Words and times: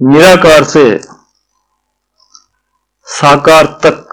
निराकार 0.00 0.64
से 0.64 0.82
साकार 3.06 3.66
तक 3.84 4.06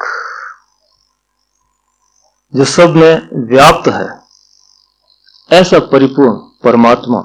जो 2.53 2.65
सब 2.65 2.95
में 2.95 3.29
व्याप्त 3.49 3.87
है, 3.87 4.07
ऐसा 5.59 5.79
परिपूर्ण 5.79 6.31
परमात्मा 6.63 7.19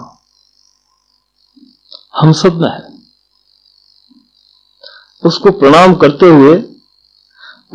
हम 2.21 2.33
सब 2.33 2.61
में 2.61 2.69
है। 2.71 2.91
उसको 5.23 5.51
प्रणाम 5.51 5.95
करते 5.95 6.27
हुए, 6.27 6.57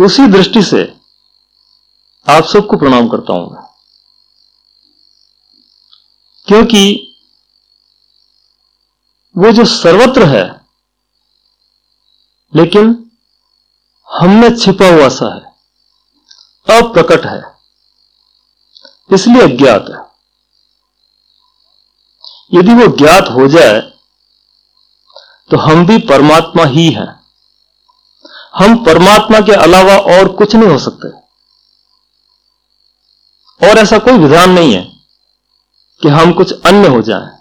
उसी 0.06 0.28
दृष्टि 0.28 0.64
से 0.64 0.84
आप 2.28 2.44
सबको 2.44 2.78
प्रणाम 2.78 3.08
करता 3.10 3.34
हूँ 3.34 3.66
क्योंकि 6.48 7.04
वो 9.36 9.52
जो 9.52 9.66
सर्वत्र 9.66 10.26
है 10.26 10.57
लेकिन 12.54 12.93
हमने 14.07 14.50
छिपा 14.57 14.88
हुआ 14.88 15.07
सा 15.10 15.33
है, 15.36 15.42
अप्रकट 16.78 17.25
है, 17.25 17.42
इसलिए 19.10 19.42
अज्ञात 19.43 19.86
है। 19.89 20.05
यदि 22.54 22.74
वो 22.74 22.88
ज्ञात 22.97 23.29
हो 23.29 23.47
जाए 23.47 23.79
तो 25.50 25.57
हम 25.57 25.86
भी 25.88 25.97
परमात्मा 26.07 26.64
ही 26.65 26.89
हैं। 26.91 27.07
हम 28.55 28.83
परमात्मा 28.86 29.39
के 29.41 29.54
अलावा 29.54 29.97
और 30.14 30.27
कुछ 30.33 30.55
नहीं 30.55 30.69
हो 30.69 30.77
सकते। 30.79 31.07
और 33.61 33.77
ऐसा 33.77 33.97
कोई 34.00 34.17
विधान 34.17 34.50
नहीं 34.50 34.73
है 34.73 34.81
कि 36.02 36.09
हम 36.09 36.33
कुछ 36.33 36.53
अन्य 36.66 36.88
हो 36.88 37.02
जाएँ। 37.02 37.36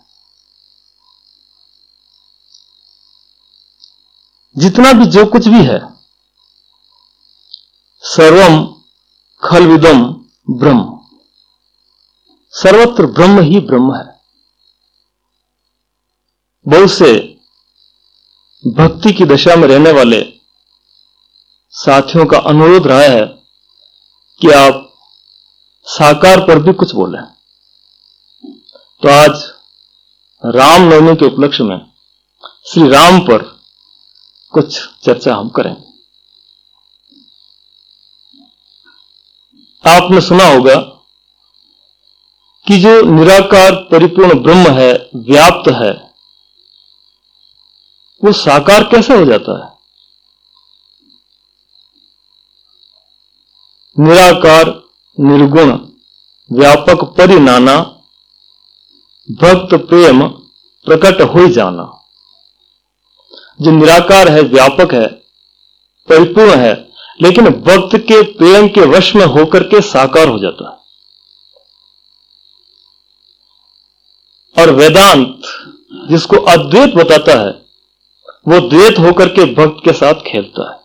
जितना 4.58 4.92
भी 4.92 5.04
जो 5.04 5.26
कुछ 5.26 5.48
भी 5.48 5.64
है, 5.64 5.80
सर्वम 8.00 8.82
खल 9.42 9.66
विदम 9.66 10.04
ब्रह्म। 10.50 11.00
सर्वत्र 12.50 13.06
ब्रह्म 13.06 13.40
ही 13.40 13.60
ब्रह्म 13.60 13.94
है। 13.94 14.20
बहुत 16.68 16.90
से 16.90 17.38
भक्ति 18.66 19.12
की 19.12 19.24
दशा 19.24 19.56
में 19.56 19.68
रहने 19.68 19.92
वाले 19.92 20.40
साथियों 21.70 22.26
का 22.26 22.38
अनुरोध 22.38 22.86
रहा 22.86 23.00
है 23.00 23.26
कि 24.40 24.50
आप 24.50 24.94
साकार 25.84 26.40
पर 26.40 26.58
भी 26.58 26.72
कुछ 26.72 26.94
बोले। 26.94 27.18
तो 29.02 29.08
आज 29.08 29.52
रामनवमी 30.44 31.16
के 31.16 31.24
उपलक्ष्य 31.24 31.64
में 31.64 31.92
श्री 32.66 32.88
राम 32.88 33.20
पर 33.20 33.55
कुछ 34.56 34.88
चर्चा 35.02 35.34
हम 35.34 35.48
करें। 35.48 35.72
आपने 39.86 40.20
सुना 40.20 40.44
होगा 40.44 40.74
कि 42.66 42.80
जो 42.80 43.02
निराकार 43.02 43.74
परिपूर्ण 43.74 44.42
ब्रह्म 44.42 44.70
है, 44.70 45.10
व्याप्त 45.14 45.72
है, 45.72 45.92
वो 48.24 48.32
साकार 48.32 48.84
कैसे 48.84 49.14
हो 49.14 49.24
जाता 49.24 49.64
है? 49.64 49.76
निराकार, 53.98 54.82
निर्गुण, 55.20 55.72
व्यापक 56.52 57.04
परिनाना 57.04 57.78
भक्त 59.30 59.74
प्रेम 59.74 60.28
प्रकट 60.86 61.20
हो 61.20 61.48
जाना। 61.48 61.95
जो 63.62 63.70
निराकार 63.70 64.28
है, 64.28 64.40
व्यापक 64.40 64.94
है, 64.94 65.06
परिपूर्ण 66.08 66.54
है, 66.54 66.88
लेकिन 67.22 67.44
भक्त 67.44 67.96
के 67.96 68.22
प्रेम 68.22 68.68
के 68.68 68.80
वश 68.80 69.14
में 69.14 69.26
होकर 69.26 69.62
के 69.62 69.80
साकार 69.80 70.28
हो 70.28 70.38
जाता 70.38 70.70
है। 70.70 70.86
और 74.62 74.70
वेदांत 74.70 75.42
जिसको 76.10 76.36
अद्वैत 76.36 76.94
बताता 76.94 77.32
है, 77.32 77.50
वो 78.48 78.68
द्वैत 78.68 78.98
होकर 78.98 79.28
के 79.28 79.44
भक्त 79.54 79.84
के 79.84 79.92
साथ 79.92 80.14
खेलता 80.14 80.70
है। 80.70 80.76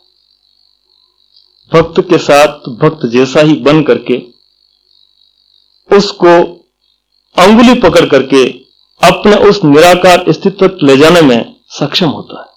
भक्त 1.74 2.02
के 2.02 2.18
साथ 2.18 2.70
भक्त 2.70 3.06
जैसा 3.06 3.40
ही 3.40 3.54
बन 3.54 3.84
करके, 3.84 4.22
उसको 5.98 6.34
अंगुली 7.38 7.74
पकड़ 7.74 8.10
करके 8.10 8.48
अपने 9.04 9.36
उस 9.36 9.64
निराकार 9.64 10.20
अस्तित्व 10.28 10.78
ले 10.84 10.98
जाने 10.98 11.22
में 11.22 11.56
सक्षम 11.70 12.10
होता 12.10 12.42
है। 12.42 12.51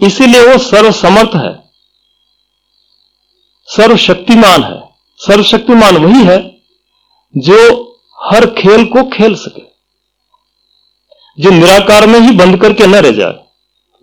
इसीलिए 0.00 0.46
वो 0.46 0.58
सर्वसमर्थ 0.58 1.30
है। 1.36 1.72
सर्वशक्तिमान 3.66 4.62
है। 4.62 4.94
सर्वशक्तिमान 5.16 5.96
वही 5.96 6.24
है 6.24 6.62
जो 7.36 7.82
हर 8.20 8.46
खेल 8.46 8.84
को 8.84 9.10
खेल 9.10 9.34
सके। 9.34 9.72
जो 11.42 11.50
निराकार 11.50 12.06
में 12.06 12.20
ही 12.20 12.30
बंद 12.36 12.62
करके 12.62 12.86
न 12.86 12.94
रह 12.94 13.10
जाए, 13.10 13.44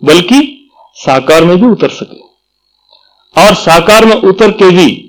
बल्कि 0.04 0.70
साकार 0.94 1.44
में 1.44 1.56
भी 1.56 1.66
उतर 1.66 1.88
सके। 1.88 2.20
और 3.42 3.54
साकार 3.54 4.04
में 4.04 4.16
उतर 4.16 4.50
के 4.50 4.70
भी 4.70 5.06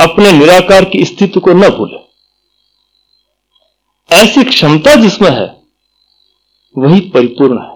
अपने 0.00 0.32
निराकार 0.32 0.84
की 0.84 1.04
स्थिति 1.04 1.40
को 1.40 1.52
न 1.52 1.68
भूले। 1.68 2.04
ऐसी 4.16 4.44
क्षमता 4.44 4.94
जिसमें 4.94 5.30
है, 5.30 5.62
वही 6.78 7.00
परिपूर्ण 7.00 7.62
है। 7.62 7.73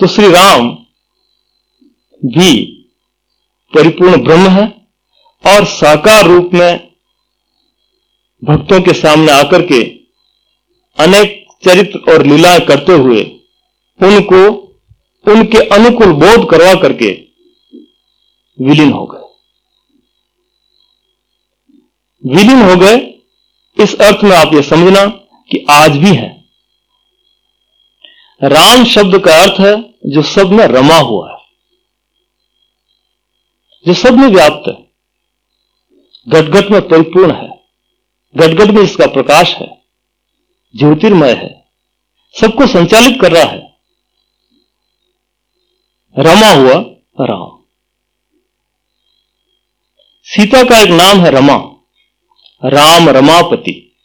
तो 0.00 0.06
श्री 0.06 0.30
राम 0.30 0.70
भी 2.24 2.64
परिपूर्ण 3.74 4.24
ब्रह्म 4.24 4.48
है 4.48 4.86
और 5.46 5.64
साकार 5.64 6.24
रूप 6.24 6.50
में 6.54 6.94
भक्तों 8.44 8.80
के 8.80 8.92
सामने 8.92 9.32
आकर 9.32 9.62
के 9.62 9.82
अनेक 10.98 11.46
चरित्र 11.64 12.12
और 12.12 12.26
लीलाएँ 12.26 12.60
करते 12.60 12.92
हुए 12.92 13.40
उनको, 14.02 14.50
उनके 15.32 15.58
अनुकूल 15.58 16.12
बोध 16.12 16.50
करवा 16.50 16.74
करके 16.74 17.10
विलीन 18.60 18.92
हो 18.92 19.06
गए। 19.06 19.24
विलीन 22.34 22.62
हो 22.62 22.76
गए, 22.76 22.96
इस 23.84 23.94
अर्थ 24.00 24.24
में 24.24 24.36
आप 24.36 24.54
ये 24.54 24.62
समझना 24.62 25.06
कि 25.50 25.66
आज 25.70 25.90
भी 25.90 26.14
है। 26.14 26.43
राम 28.44 28.84
शब्द 28.84 29.18
का 29.18 29.42
अर्थ 29.42 29.60
है, 29.60 29.94
जो 30.06 30.22
सब 30.22 30.52
में 30.52 30.66
रमा 30.66 30.96
हुआ 30.96 31.32
है। 31.32 31.38
जो 33.86 33.94
सब 33.94 34.18
में 34.18 34.28
व्याप्त 34.28 34.68
है 34.68 34.92
गटगट 36.28 36.70
में 36.70 36.88
परिपूर्ण 36.88 37.34
है 37.34 37.64
घटघट 38.36 38.70
में 38.70 38.82
इसका 38.82 39.06
प्रकाश 39.06 39.54
है, 39.54 39.82
ज्योतिर्मय 40.76 41.32
है, 41.32 41.68
सबको 42.40 42.66
संचालित 42.66 43.20
कर 43.20 43.32
रहा 43.32 43.42
है। 43.42 43.76
रमा 46.18 46.50
हुआ 46.52 46.84
राम। 47.20 47.58
सीता 50.24 50.62
का 50.62 50.80
एक 50.80 50.88
नाम 50.88 51.18
है 51.18 51.30
रमा। 51.30 51.56
राम 52.64 53.08
रमापति, 53.08 53.96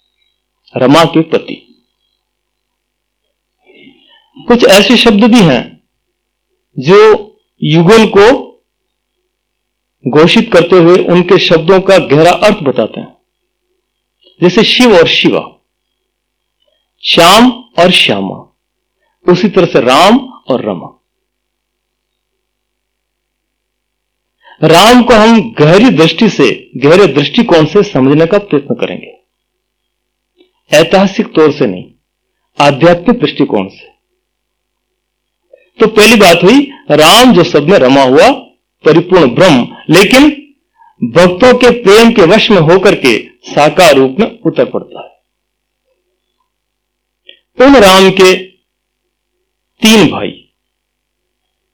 रमा 0.77 1.03
के 1.03 1.21
पति। 1.21 1.68
कुछ 4.47 4.63
ऐसे 4.65 4.97
शब्द 4.97 5.23
भी 5.23 5.39
हैं 5.39 5.63
जो 6.77 6.97
युगल 7.63 8.05
को 8.07 8.27
घोषित 10.07 10.49
करते 10.53 10.75
हुए 10.75 10.97
उनके 11.03 11.37
शब्दों 11.37 11.79
का 11.79 11.97
गहरा 11.97 12.31
अर्थ 12.31 12.63
बताते 12.63 12.99
हैं। 13.01 13.17
जैसे 14.41 14.63
शिव 14.63 14.95
और 14.97 15.07
शिवा, 15.07 15.41
श्याम 17.03 17.51
और 17.79 17.91
श्यामा, 17.91 18.37
उसी 19.25 19.49
तरह 19.49 19.65
से 19.65 19.79
राम 19.79 20.19
और 20.19 20.65
रमा। 20.65 20.95
राम 24.63 25.03
को 25.03 25.13
हम 25.13 25.53
गहरी 25.53 25.89
दृष्टि 25.89 26.29
से, 26.29 26.71
गहरे 26.77 27.07
दृष्टिकोण 27.07 27.65
से 27.65 27.83
समझने 27.83 28.25
का 28.25 28.37
प्रयत्न 28.37 28.75
करेंगे। 28.75 29.17
ऐतिहासिक 30.71 31.33
तौर 31.33 31.51
से 31.51 31.65
नहीं, 31.65 31.91
आध्यात्मिक 32.61 33.19
दृष्टिकोण 33.19 33.67
से। 33.67 33.98
तो 35.79 35.87
पहली 35.87 36.15
बात 36.15 36.43
हुई, 36.43 36.71
राम 36.91 37.33
जो 37.33 37.43
सब 37.43 37.69
में 37.69 37.77
रमा 37.77 38.03
हुआ, 38.03 38.29
परिपूर्ण 38.85 39.35
ब्रह्म, 39.35 39.77
लेकिन 39.89 40.29
भक्तों 41.03 41.57
के 41.57 41.83
प्रेम 41.83 42.11
के 42.11 42.21
वश 42.21 42.51
में 42.51 42.57
होकर 42.57 42.95
के 42.95 43.29
साकार 43.43 43.95
रूप 43.95 44.17
में 44.19 44.39
उतर 44.39 44.65
पड़ता 44.65 45.03
है। 45.03 45.19
उन 47.67 47.75
राम 47.75 48.09
के 48.09 48.35
तीन 49.81 50.11
भाई, 50.11 50.51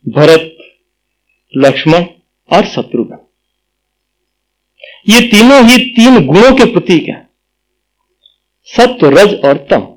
भरत, 0.08 0.58
लक्ष्मण 1.58 2.04
और 2.54 2.66
शत्रुघ्न। 2.66 3.18
ये 5.10 5.22
तीनों 5.22 5.66
ही 5.66 5.78
तीन 5.78 6.28
गुणों 6.28 6.52
के 6.52 6.66
प्रतीक 6.66 7.10
हैं। 7.10 7.30
सत्य 8.66 9.10
रज 9.10 9.46
और 9.46 9.58
तम। 9.58 9.88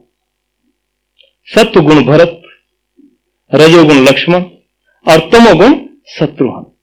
सत्व 1.47 1.81
गुण 1.81 2.05
भरत 2.05 2.38
रजोगुण 3.55 3.97
लक्ष्मण 3.97 4.43
और 5.09 5.31
तमोगुण 5.31 5.87
शत्रुघ्न। 6.09 6.79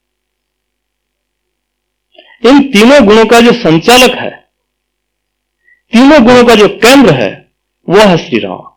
इन 2.49 2.71
तीनों 2.71 3.05
गुणों 3.05 3.25
का 3.25 3.41
जो 3.41 3.53
संचालक 3.53 4.11
है, 4.11 4.49
तीनों 5.93 6.23
गुणों 6.23 6.45
का 6.45 6.55
जो 6.55 6.67
केंद्र 6.67 7.13
है, 7.13 7.51
वह 7.89 8.05
है 8.05 8.17
श्री 8.17 8.39
राम 8.39 8.71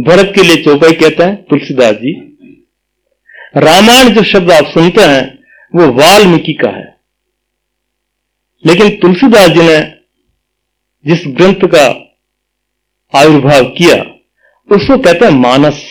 भरत 0.00 0.32
के 0.34 0.42
लिए 0.42 0.64
चौपाई 0.64 0.92
कहते 0.92 1.22
हैं, 1.22 1.44
तुलसीदास 1.44 1.94
जी। 1.94 2.20
रामायण 3.56 4.14
जो 4.14 4.22
शब्द 4.22 4.52
आप 4.52 4.64
सुनते 4.64 5.00
हैं, 5.00 5.38
वो 5.74 5.92
वाल्मीकि 5.92 6.52
का 6.52 6.70
है। 6.70 7.00
लेकिन 8.66 8.90
तुलसीदास 8.90 9.50
जी 9.50 9.60
ने 9.60 9.80
जिस 11.06 11.24
ग्रंथ 11.26 11.68
का 11.74 11.86
आविर्भाव 13.18 13.64
किया 13.64 14.19
उसको 14.70 14.98
कहते 14.98 15.24
हैं 15.24 15.32
मानस। 15.32 15.84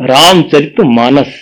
रामचरित 0.00 0.74
मानस। 0.80 1.34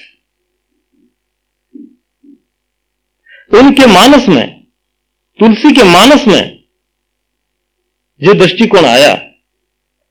उनके 3.54 3.86
मानस 3.86 4.28
में, 4.28 4.66
तुलसी 5.38 5.74
के 5.74 5.82
मानस 5.82 6.26
में 6.26 6.64
जो 8.22 8.34
दृष्टिकोण 8.34 8.84
आया, 8.84 9.14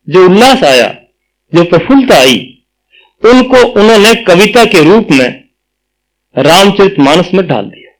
जो 0.09 0.29
उल्लास 0.29 0.63
आया, 0.63 0.87
जो 1.55 1.63
प्रफुल्लता 1.63 2.15
आई, 2.15 2.63
उनको 3.25 3.67
उन्होंने 3.67 4.23
कविता 4.23 4.65
के 4.65 4.83
रूप 4.83 5.07
में 5.11 5.49
रामचरित 6.37 6.99
मानस 6.99 7.33
में 7.33 7.47
डाल 7.47 7.65
दिया। 7.65 7.91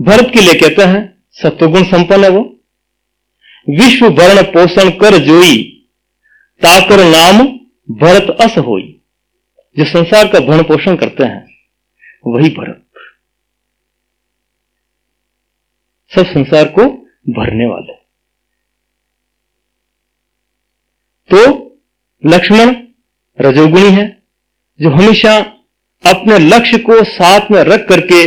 भरत 0.00 0.30
के 0.32 0.40
लिए 0.40 0.54
कहते 0.54 0.82
हैं, 0.82 1.22
सत्वगुण 1.30 1.84
संपन्न 1.84 2.24
है 2.24 2.30
वो। 2.30 2.53
विश्व 3.70 4.06
वर्ण 4.06 4.42
पोषण 4.42 4.90
कर 4.90 5.18
जोई, 5.18 5.86
ताकर 6.64 7.04
नाम 7.04 7.46
भरत 7.90 8.36
अस 8.40 8.58
होई। 8.58 9.00
जो 9.78 9.84
संसार 9.84 10.28
का 10.28 10.40
भरण 10.40 10.62
पोषण 10.62 10.96
करते 10.96 11.24
हैं, 11.24 11.56
वही 12.26 12.50
भरत। 12.50 12.80
सब 16.14 16.26
संसार 16.26 16.64
को 16.68 16.82
भरने 17.28 17.66
वाले। 17.66 17.94
तो 21.30 21.70
लक्ष्मण 22.26 22.76
रजोगुणी 23.40 23.90
है, 23.90 24.22
जो 24.80 24.90
हमेशा 24.90 25.38
अपने 26.06 26.38
लक्ष्य 26.38 26.78
को 26.78 27.04
साथ 27.04 27.50
में 27.50 27.62
रख 27.62 27.88
करके 27.88 28.26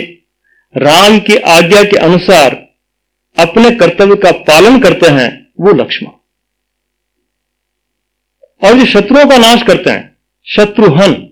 राम 0.78 1.20
की 1.20 1.38
आज्ञा 1.38 1.84
के 1.84 1.98
अनुसार 1.98 2.67
अपने 3.40 3.70
कर्तव्य 3.72 4.16
का 4.16 4.32
पालन 4.32 4.80
करते 4.80 5.10
हैं, 5.12 5.30
वो 5.60 5.74
लक्ष्मण। 5.74 6.12
और 8.64 8.78
जो 8.80 8.86
शत्रुओं 8.86 9.26
का 9.26 9.38
नाश 9.38 9.64
करते 9.64 9.90
हैं 9.90 10.18
शत्रुहन 10.48 11.24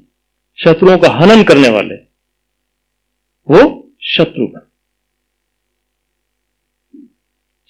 शत्रुओं 0.58 0.98
का 0.98 1.10
हनन 1.12 1.44
करने 1.44 1.70
वाले, 1.70 1.96
वो 3.48 3.92
शत्रुघ्न। 4.02 4.62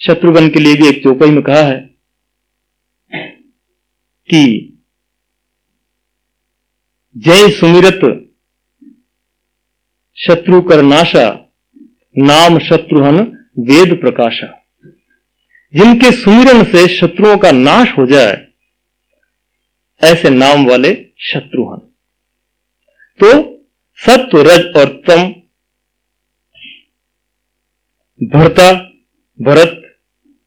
शत्रुघ्न 0.02 0.50
के 0.50 0.60
लिए 0.60 0.76
भी 0.76 0.88
एक 0.88 1.04
चौपाई 1.04 1.30
में 1.30 1.44
कहा 1.44 1.62
है 1.62 1.80
कि 4.30 4.72
जय 7.18 7.50
सुमिरत, 7.50 8.02
शत्रु 10.18 10.62
कर 10.62 10.82
नाशा, 10.82 11.54
नाम 12.18 12.60
शत्रुहन 12.60 13.35
वेद 13.58 13.94
प्रकाशा 13.94 14.48
जिनके 15.74 16.12
सुमिरन 16.12 16.64
से 16.64 16.88
शत्रुओं 16.88 17.38
का 17.38 17.52
नाश 17.52 17.92
हो 17.98 18.06
जाए, 18.06 18.36
ऐसे 20.02 20.30
नाम 20.30 20.66
वाले 20.66 20.94
शत्रु 21.20 21.64
हैं। 21.72 21.80
तो 23.20 23.32
सत्व, 24.00 24.42
रज 24.42 24.66
और 24.78 24.90
तम 25.08 25.24
भरता, 28.22 28.72
भरत, 29.40 29.82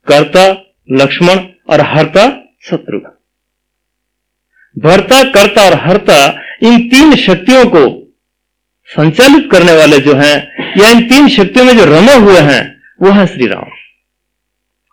कर्ता, 0.06 0.46
लक्ष्मण 0.92 1.38
और 1.70 1.80
हरता 1.80 2.28
शत्रुघ्न 2.62 3.10
भरता, 4.76 5.22
कर्ता 5.22 5.64
और 5.64 5.74
हरता 5.80 6.24
इन 6.62 6.88
तीन 6.88 7.14
शक्तियों 7.16 7.64
को 7.66 7.84
संचालित 8.88 9.48
करने 9.52 9.72
वाले 9.72 9.98
जो 9.98 10.14
हैं, 10.14 10.36
या 10.80 10.90
इन 10.90 11.08
तीन 11.08 11.28
शक्तियों 11.28 11.64
में 11.64 11.76
जो 11.76 11.84
रमे 11.84 12.14
हुए 12.16 12.40
हैं 12.40 12.77
वो 13.02 13.10
है 13.10 13.26
श्री 13.26 13.46
राम 13.46 13.68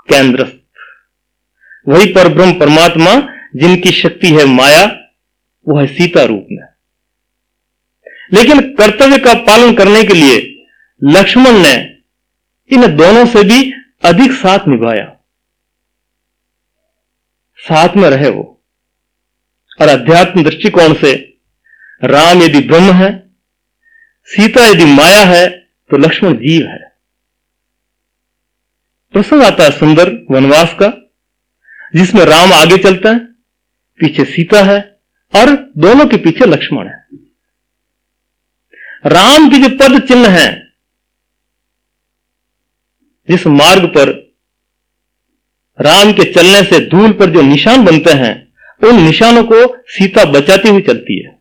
केंद्र 0.10 0.44
वही 1.88 2.14
पर 2.14 2.34
ब्रह्म 2.34 2.60
परमात्मा 2.60 3.16
जिनकी 3.56 3.92
शक्ति 3.92 4.28
है 4.28 4.46
माया 4.46 4.86
वो 5.68 5.80
है 5.80 5.88
सीता 5.88 6.24
रूप 6.24 6.48
में। 6.52 6.68
लेकिन 8.34 8.60
कर्तव्य 8.60 9.18
का 9.18 9.34
पालन 9.34 9.76
करने 9.76 10.04
के 10.04 10.14
लिए 10.14 10.66
लक्ष्मण 11.04 11.52
ने 11.52 11.98
इन 12.72 12.96
दोनों 12.98 13.26
से 13.26 13.44
भी 13.44 13.72
अधिक 14.06 14.32
साथ 14.32 14.60
निभाया। 14.68 15.18
साथ 17.58 17.98
में 17.98 18.10
रहे 18.10 18.30
वो। 18.30 18.64
और 19.82 19.88
अध्यात्म 19.88 20.44
दृष्टिकोण 20.44 20.94
से 20.94 21.38
राम 22.04 22.44
यदि 22.44 22.60
ब्रह्म 22.60 22.92
है, 22.92 23.30
सीता 24.26 24.66
यदि 24.66 24.86
माया 24.86 25.26
है 25.26 25.50
तो 25.90 25.98
लक्ष्मण 25.98 26.34
जीव 26.34 26.68
है। 26.68 26.85
प्रसंग 29.16 29.44
आता 29.44 29.64
है 29.64 29.72
सुंदर 29.72 30.26
वनवास 30.32 30.76
का, 30.82 31.12
जिसमें 31.96 32.26
राम 32.26 32.54
आगे 32.54 32.78
चलता 32.78 33.10
है, 33.10 33.20
पीछे 34.00 34.26
सीता 34.26 34.64
है, 34.64 35.00
और 35.36 35.72
दोनों 35.78 36.06
के 36.06 36.18
पीछे 36.18 36.46
लक्ष्मण 36.46 36.88
है। 36.88 37.08
राम 39.06 39.50
की 39.50 39.58
जो 39.58 39.70
पद 39.70 40.08
चिन्ह 40.08 40.30
है, 40.30 40.68
जिस 43.30 43.48
मार्ग 43.48 43.86
पर 43.86 44.36
राम 45.82 46.12
के 46.12 46.34
चलने 46.34 46.64
से 46.64 46.90
धूल 46.90 47.12
पर 47.12 47.30
जो 47.30 47.42
निशान 47.42 47.86
बनते 47.86 48.12
हैं, 48.12 48.54
उन 48.88 49.02
निशानों 49.02 49.44
को 49.44 49.78
सीता 49.88 50.26
बचाती 50.26 50.70
हुई 50.70 50.82
चलती 50.82 51.24
है। 51.24 51.40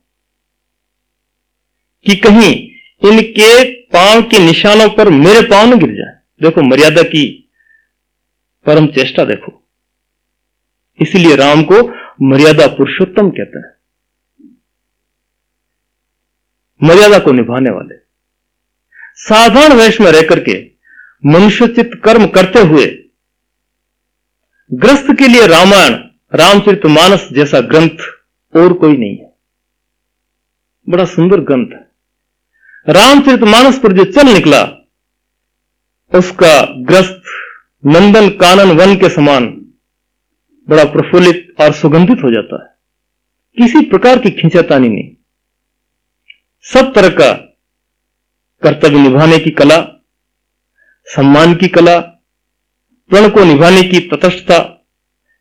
कि 2.06 2.17
कहीं 2.17 2.69
इनके 3.11 3.75
पाँव 3.75 4.23
के 4.23 4.38
निशानों 4.38 4.88
पर 4.88 5.09
मेरे 5.09 5.41
पाँव 5.41 5.75
न 5.75 5.79
गिर 5.79 5.94
जाए। 5.94 6.15
देखो 6.43 6.62
मर्यादा 6.62 7.03
की 7.03 7.41
परम 8.66 8.87
चेष्टा 8.87 9.25
देखो। 9.25 9.69
इसलिए 11.00 11.37
राम 11.37 11.62
को 11.62 11.88
मर्यादा 12.23 12.66
पुरुषोत्तम 12.66 13.30
कहते 13.30 13.59
हैं। 13.59 13.75
मर्यादा 16.83 17.18
को 17.18 17.33
निभाने 17.33 17.71
वाले। 17.71 17.97
साधारण 19.16 19.75
वेश 19.75 20.00
में 20.00 20.12
रह 20.12 20.23
करके 20.23 20.71
मनुष्यचित 21.26 21.90
कर्म 22.04 22.26
करते 22.26 22.59
हुए 22.59 22.87
ग्रस्त 24.73 25.06
के 25.18 25.28
लिए 25.28 25.47
रामायण, 25.47 25.92
रामचरित 26.35 26.87
मानस 26.87 27.28
जैसा 27.33 27.61
ग्रंथ 27.61 27.99
और 28.56 28.73
कोई 28.73 28.97
नहीं 28.97 29.18
है। 29.18 29.35
बड़ा 30.88 31.04
सुंदर 31.04 31.40
ग्रंथ 31.40 31.66
है। 31.66 31.90
रामचरित 32.94 33.42
मानस 33.42 33.78
पर 33.78 33.92
जो 33.92 34.04
चल 34.04 34.26
निकला, 34.26 34.62
उसका 36.14 36.83
ग्रस्त 36.85 37.23
नंदन 37.87 38.29
कानन 38.29 38.71
वन 38.71 38.97
के 38.97 39.09
समान 39.09 39.47
बड़ा 40.69 40.85
प्रफुल्लित 40.85 41.55
और 41.61 41.73
सुगंधित 41.73 42.19
हो 42.25 42.31
जाता 42.31 42.62
है। 42.62 42.75
किसी 43.59 43.81
प्रकार 43.81 44.19
की 44.19 44.31
खिंचातानी 44.31 44.88
नहीं। 44.88 45.11
सब 46.62 46.93
तरह 46.95 47.09
का 47.09 47.33
कर्तव्य 48.62 48.99
निभाने 48.99 49.38
की 49.38 49.50
कला, 49.50 50.05
सम्मान 51.07 51.55
की 51.55 51.69
कला, 51.69 51.99
प्रण 53.11 53.29
को 53.29 53.45
निभाने 53.45 53.83
की 53.83 54.00
तटस्थता, 54.00 54.87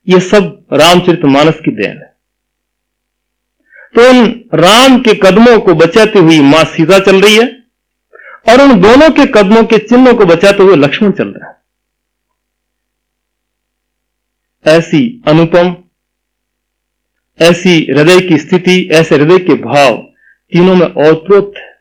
ये 0.07 0.19
सब 0.19 0.65
रामचरित 0.73 1.25
मानस 1.25 1.59
की 1.65 1.71
देन 1.71 1.97
है। 1.97 2.13
तो 3.95 4.09
उन 4.09 4.45
राम 4.53 4.99
के 4.99 5.13
कदमों 5.13 5.59
को 5.59 5.73
बचाते 5.73 6.19
हुए 6.19 6.39
माँ 6.39 6.63
सीता 6.63 6.99
चल 6.99 7.21
रही 7.21 7.35
है 7.35 7.63
और 8.49 8.61
उन 8.61 8.81
दोनों 8.81 9.09
के 9.09 9.25
कदमों 9.25 9.63
के 9.63 9.77
चिन्हों 9.77 10.13
को 10.13 10.25
बचाते 10.25 10.63
हुए 10.63 10.75
लक्ष्मण 10.75 11.11
चल 11.11 11.27
रहा 11.27 11.49
है। 11.49 11.52
ऐसी 14.65 15.23
अनुपम, 15.27 15.75
ऐसी 17.39 17.75
हृदय 17.89 18.19
की 18.19 18.37
स्थिति, 18.37 18.89
ऐसे 18.93 19.15
हृदय 19.15 19.39
के 19.39 19.53
भाव 19.63 19.95
तीनों 20.51 20.75
में 20.75 20.87
औत्रोत 20.87 21.53
है 21.57 21.71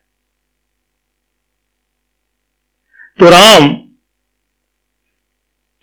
तो 3.18 3.30
राम 3.30 3.68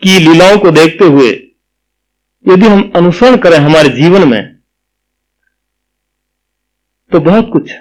की 0.01 0.17
लीलाओं 0.19 0.57
को 0.57 0.71
देखते 0.71 1.05
हुए 1.05 1.29
यदि 2.45 2.67
हम 2.67 2.91
अनुसरण 2.95 3.37
करें 3.37 3.57
हमारे 3.57 3.89
जीवन 3.89 4.27
में 4.27 4.41
तो 7.11 7.19
बहुत 7.19 7.49
कुछ। 7.53 7.71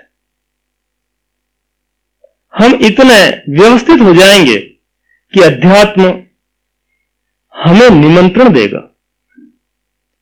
हम 2.54 2.74
इतने 2.84 3.18
व्यवस्थित 3.54 4.00
हो 4.00 4.14
जाएँगे 4.14 4.56
कि 5.32 5.40
अध्यात्म 5.40 6.04
हमें 7.54 7.90
निमंत्रण 7.90 8.52
देगा। 8.52 8.87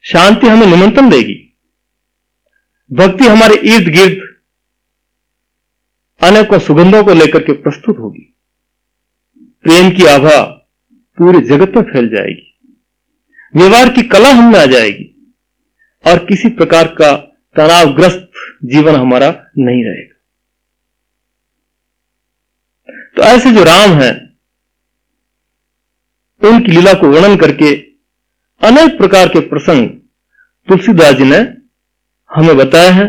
शांति 0.07 0.47
हमें 0.47 0.67
निमंत्रण 0.67 1.11
देगी। 1.11 1.59
भक्ति 2.93 3.25
हमारे 3.25 3.55
इर्द 3.55 3.89
गिर्द 3.89 4.37
अनेकों 6.23 6.59
सुगंधों 6.59 7.05
को 7.05 7.15
लेकर 7.15 7.43
के 7.43 7.53
प्रस्तुत 7.53 7.99
होगी। 7.99 8.37
प्रेम 9.63 9.91
की 9.91 10.07
आभा 10.07 10.43
पूरे 11.19 11.41
जगत 11.41 11.77
में 11.77 11.83
फैल 11.83 12.09
जाएगी। 12.09 12.79
व्यवहार 13.57 13.89
की 13.89 14.03
कला 14.03 14.29
हम 14.29 14.57
आ 14.57 14.65
जाएगी 14.67 15.35
और 16.07 16.19
किसी 16.19 16.49
प्रकार 16.49 16.87
का 16.87 17.17
तनावग्रस्त 17.57 18.31
जीवन 18.65 18.95
हमारा 18.95 19.51
नहीं 19.59 19.85
रहेगा। 19.85 20.15
तो 23.17 23.23
ऐसे 23.23 23.53
जो 23.53 23.65
राम 23.65 23.91
हैं, 23.91 24.39
उनकी 26.43 26.73
लीला 26.73 26.93
को 26.93 27.09
वर्णन 27.09 27.37
करके 27.37 27.96
अनेक 28.61 28.97
प्रकार 28.99 29.29
के 29.29 29.41
प्रसंग 29.49 29.89
तुलसीदास 30.69 31.15
जी 31.15 31.25
ने 31.25 31.39
हमें 32.31 32.57
बताया 32.57 32.91
है 32.93 33.07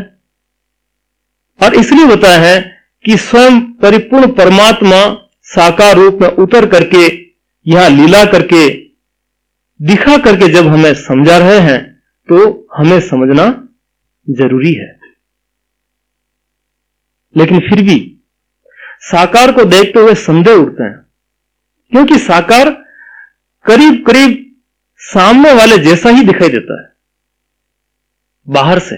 और 1.60 1.76
इसलिए 1.76 2.06
बताया 2.06 2.40
है 2.40 2.60
कि 3.06 3.18
स्वयं 3.18 3.60
परिपूर्ण 3.74 4.28
परमात्मा 4.34 5.00
साकार 5.48 5.96
रूप 5.96 6.20
में 6.22 6.28
उतर 6.30 6.66
करके, 6.70 7.06
यहाँ 7.66 7.90
लीला 7.90 8.24
करके, 8.26 8.68
दिखा 9.80 10.18
करके 10.18 10.48
जब 10.54 10.68
हमें 10.68 10.94
समझा 10.96 11.38
रहे 11.38 11.60
हैं 11.62 11.80
तो 12.30 12.68
हमें 12.78 13.00
समझना 13.02 13.46
ज़रूरी 14.28 14.74
है। 14.74 14.96
लेकिन 17.36 17.60
फिर 17.60 17.82
भी 17.84 18.00
साकार 19.04 19.52
को 19.52 19.64
देखते 19.66 20.00
हुए 20.00 20.14
संदेह 20.16 20.56
उठते 20.56 20.84
हैं, 20.84 21.00
क्योंकि 21.92 22.18
साकार 22.20 22.70
करीब 23.66 24.04
करीब 24.08 24.44
सामने 25.08 25.54
वाले 25.54 25.78
जैसा 25.78 26.10
ही 26.10 26.24
दिखाई 26.26 26.50
देता 26.50 26.82
है। 26.82 26.88
बाहर 28.48 28.80
से। 28.80 28.96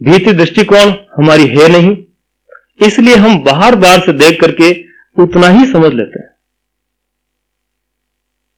भीतरी 0.00 0.32
दृष्टिकोण 0.32 0.92
हमारी 1.16 1.46
है 1.48 1.68
नहीं, 1.68 1.96
इसलिए 2.80 3.16
हम 3.16 3.38
बाहर 3.44 3.74
बार 3.76 4.00
से 4.00 4.12
देख 4.14 4.40
करके 4.40 4.70
उतना 5.16 5.48
ही 5.48 5.66
समझ 5.66 5.92
लेते 5.92 6.20
हैं। 6.20 6.30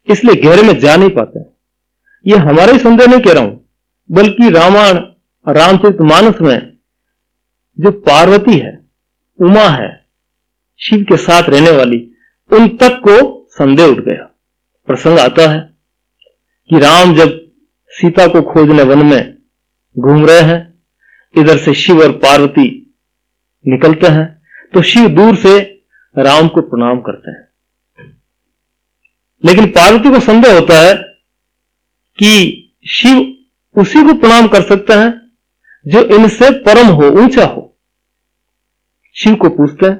इसलिए 0.09 0.43
गहरे 0.43 0.63
में 0.63 0.79
जा 0.79 0.97
नहीं 0.97 1.11
पाते। 1.11 1.41
ये 2.27 2.37
हमारा 2.39 2.73
ही 2.73 2.79
संदेह 2.79 3.07
नहीं 3.07 3.21
कह 3.21 3.33
रहा 3.33 3.43
हूँ, 3.43 3.69
बल्कि 4.11 4.51
रामायण, 4.51 4.99
रामचरित 5.47 6.01
मानस 6.03 6.41
में 6.41 6.79
जो 7.79 7.91
पार्वती 8.01 8.59
है, 8.59 8.79
उमा 9.39 9.69
है, 9.69 9.91
शिव 10.81 11.05
के 11.05 11.17
साथ 11.17 11.49
रहने 11.49 11.71
वाली, 11.71 11.99
उन 12.51 12.69
तक 12.77 13.01
को 13.01 13.47
संदेह 13.51 13.87
उठ 13.87 13.99
गया। 13.99 14.30
प्रसंग 14.91 15.19
आता 15.19 15.51
है 15.51 15.61
कि 16.71 16.79
राम 16.79 17.15
जब 17.15 17.51
सीता 17.91 18.27
को 18.27 18.43
खोजने 18.43 18.83
वन 18.83 19.07
में 19.07 19.39
घूम 19.99 20.27
रहे 20.27 20.41
हैं, 20.41 20.83
इधर 21.39 21.59
से 21.59 21.75
शिव 21.75 22.01
और 22.01 22.13
पार्वती 22.13 22.97
निकलते 23.67 24.07
हैं 24.07 24.43
तो 24.75 24.83
शिव 24.83 25.09
दूर 25.09 25.37
से 25.37 25.59
राम 26.19 26.49
को 26.49 26.61
प्रणाम 26.61 27.01
करते 27.01 27.31
हैं। 27.31 27.49
लेकिन 29.45 29.67
पार्वती 29.67 30.11
को 30.11 30.21
संदेह 30.21 30.55
होता 30.55 30.81
है 30.81 30.95
कि 32.19 32.31
शिव 32.89 33.37
उसी 33.81 34.03
को 34.03 34.15
प्रणाम 34.15 34.49
कर 34.49 34.63
सकते 34.63 34.93
हैं 34.93 35.33
जो 35.87 36.05
इनसे 36.17 36.51
परम 36.51 36.87
हो, 36.87 37.03
ऊँचा 37.03 37.45
हो। 37.45 37.79
शिव 39.15 39.35
को 39.35 39.49
पूछते 39.49 39.87
हैं 39.87 39.97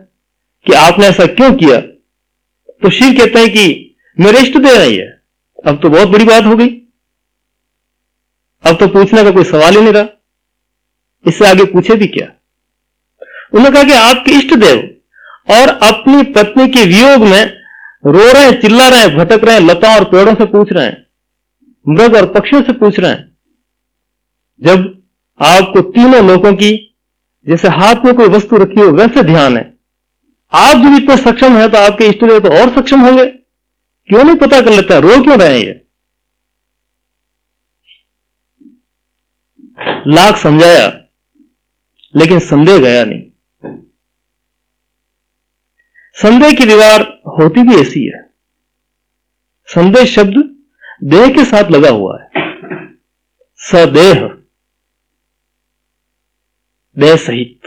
कि 0.67 0.73
आपने 0.73 1.07
ऐसा 1.07 1.27
क्यों 1.27 1.55
किया? 1.55 1.81
तो 1.81 2.91
शिव 2.91 3.13
कहते 3.13 3.39
हैं 3.39 3.51
कि 3.51 3.87
मेरे 4.21 4.41
इष्ट 4.41 4.59
दे 4.59 4.77
रही 4.79 4.97
है। 4.97 5.09
अब 5.67 5.81
तो 5.83 5.91
बहुत 5.91 6.09
बड़ी 6.09 6.25
बात 6.25 6.45
हो 6.45 6.57
गई। 6.57 6.69
अब 8.65 8.77
तो 8.77 8.89
पूछने 8.89 9.23
का 9.25 9.31
कोई 9.31 9.45
सवाल 9.45 9.75
ही 9.75 9.81
नहीं 9.81 9.93
रहा। 9.93 10.07
इससे 11.25 11.49
आगे 11.49 11.65
पूछे 11.65 11.95
भी 11.95 12.07
क्या? 12.07 12.27
उन्होंने 13.55 13.75
कहा 13.75 13.83
कि 13.83 13.93
आपके 13.93 14.33
इष्ट 14.33 14.55
देव 14.55 14.79
और 15.51 15.69
अपनी 15.85 16.23
पत्नी 16.33 16.69
के 16.69 16.85
वियोग 16.85 17.23
में 17.23 17.45
रो 18.07 18.33
रहे 18.33 18.45
हैं, 18.45 18.61
चिल्ला 18.61 18.89
रहे 18.89 19.01
हैं, 19.01 19.17
भटक 19.17 19.45
रहे 19.45 19.55
हैं, 19.55 19.63
लता 19.63 19.95
और 19.97 20.05
पेड़ों 20.05 20.35
से 20.35 20.45
पूछ 20.45 20.73
रहे 20.73 20.85
हैं, 20.87 21.07
मृग 21.89 22.15
और 22.17 22.27
पक्षियों 22.27 22.63
से 22.63 22.73
पूछ 22.73 22.99
रहे 23.01 23.11
हैं। 23.11 23.37
जब 24.63 25.03
आपको 25.41 25.81
तीनों 25.81 26.27
लोगों 26.29 26.53
की, 26.55 26.71
जैसे 27.47 27.69
हाथ 27.71 28.05
में 28.05 28.15
कोई 28.15 28.29
वस्तु 28.29 28.57
रखी 28.57 28.81
हो, 28.81 28.87
वैसे 28.89 29.23
ध्यान 29.23 29.57
है। 29.57 29.63
आप 30.53 30.77
जब 30.77 30.95
इतने 30.95 31.17
सक्षम 31.17 31.57
है 31.57 31.69
तो 31.69 31.79
आपके 31.79 32.07
इष्ट 32.07 32.25
देव 32.25 32.39
तो 32.41 32.49
और 32.53 32.75
सक्षम 32.75 33.01
होंगे। 33.01 33.25
क्यों 34.11 34.25
नहीं 34.25 34.37
पता 34.37 34.61
कर 34.61 34.71
लेता? 34.71 34.99
रो 34.99 35.23
क्यों 35.23 35.39
रहे 35.39 35.61
ये? 35.61 35.87
लाख 40.07 40.37
समझाया, 40.37 40.87
लेकिन 42.17 42.39
संदेह 42.39 42.79
गया 42.79 43.05
नहीं। 43.05 43.31
संदेह 46.15 46.53
की 46.53 46.65
दीवार 46.67 47.01
होती 47.27 47.63
भी 47.63 47.81
ऐसी 47.81 48.07
है। 48.07 48.31
संदेह 49.67 50.05
शब्द 50.05 50.65
देह 51.05 51.29
के 51.29 51.45
साथ 51.45 51.71
लगा 51.71 51.91
हुआ 51.91 52.23
है। 52.23 52.31
सदेह, 53.57 54.43
देह 56.99 57.17
सहित। 57.17 57.61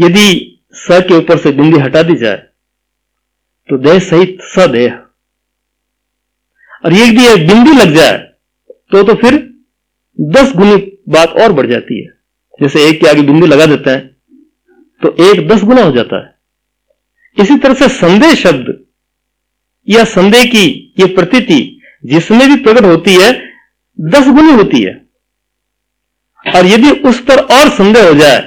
यदि 0.00 0.60
स 0.72 0.88
के 0.90 1.14
ऊपर 1.14 1.38
से 1.38 1.52
बिंदी 1.52 1.78
हटा 1.78 2.02
दी 2.02 2.14
जाए 2.14 2.49
तो 3.70 3.78
देह 3.78 3.98
सहित 4.00 4.38
सदेह। 4.46 4.94
और 6.84 6.92
एक 6.92 7.00
यदि 7.02 7.26
एक 7.26 7.46
बिंदी 7.48 7.72
लग 7.72 7.94
जाए 7.94 8.16
तो 8.92 9.02
तो 9.02 9.14
फिर 9.16 9.34
दस 10.18 10.52
गुनी 10.56 10.76
बात 11.08 11.36
और 11.36 11.52
बढ़ 11.52 11.66
जाती 11.66 12.00
है। 12.02 12.08
जैसे 12.60 12.88
एक 12.88 13.00
के 13.00 13.08
आगे 13.08 13.22
बिंदी 13.22 13.46
लगा 13.46 13.66
देता 13.66 13.90
है 13.90 14.00
तो 15.02 15.14
एक 15.24 15.46
दस 15.48 15.62
गुना 15.64 15.82
हो 15.82 15.92
जाता 15.92 16.18
है। 16.18 16.34
इसी 17.36 17.56
तरह 17.58 17.74
से 17.74 17.88
संदेह 17.90 18.34
शब्द 18.36 18.74
या 19.88 20.04
संदेह 20.06 20.44
की 20.46 20.64
यह 21.00 21.14
प्रतीति 21.14 21.60
जिसमें 22.04 22.48
भी 22.48 22.56
प्रकट 22.56 22.84
होती 22.84 23.14
है, 23.14 23.30
दस 23.98 24.28
गुनी 24.28 24.52
होती 24.52 24.82
है। 24.82 24.94
और 26.46 26.66
यदि 26.66 26.90
उस 27.08 27.20
पर 27.20 27.40
और 27.54 27.68
संदेह 27.70 28.08
हो 28.08 28.14
जाए 28.14 28.38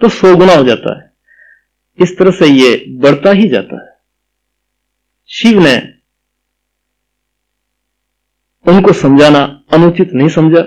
तो 0.00 0.08
सौ 0.10 0.34
गुना 0.36 0.54
हो 0.54 0.64
जाता 0.64 0.98
है। 0.98 1.10
इस 1.98 2.16
तरह 2.18 2.30
से 2.32 2.46
यह 2.46 2.84
बढ़ता 3.00 3.30
ही 3.32 3.48
जाता 3.48 3.76
है। 3.78 3.90
शिव 5.32 5.60
ने 5.62 5.78
उनको 8.72 8.92
समझाना 8.92 9.64
अनुचित 9.72 10.10
नहीं 10.12 10.28
समझा। 10.28 10.60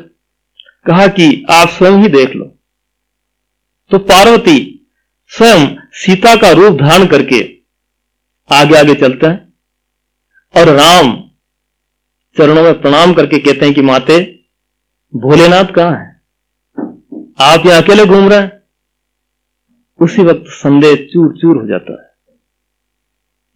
कहा 0.85 1.07
कि 1.07 1.45
आप 1.51 1.67
स्वयं 1.67 1.91
ही 1.91 2.07
देख 2.07 2.29
लो। 2.29 2.45
तो 3.91 3.97
पार्वती 3.97 4.87
स्वयं 5.27 5.75
सीता 5.91 6.35
का 6.35 6.51
रूप 6.51 6.73
धारण 6.73 7.05
करके 7.05 7.57
आगे 8.51 8.79
आगे 8.79 8.93
चलते 8.93 9.27
हैं 9.27 9.53
और 10.57 10.67
राम 10.67 11.29
चरणों 12.37 12.63
में 12.63 12.81
प्रणाम 12.81 13.13
करके 13.13 13.39
कहते 13.39 13.65
हैं 13.65 13.73
कि, 13.73 13.81
माते, 13.81 14.45
भोलेनाथ 15.15 15.65
कहाँ 15.65 15.91
है? 15.91 16.21
आप 17.41 17.65
यहाँ 17.65 17.81
अकेले 17.81 18.05
घूम 18.05 18.29
रहे 18.29 18.39
हैं? 18.39 18.63
उसी 20.01 20.21
वक्त 20.21 20.43
संदेह 20.47 20.95
चूर 20.95 21.37
चूर 21.41 21.61
हो 21.61 21.67
जाता 21.67 22.01
है। 22.01 22.04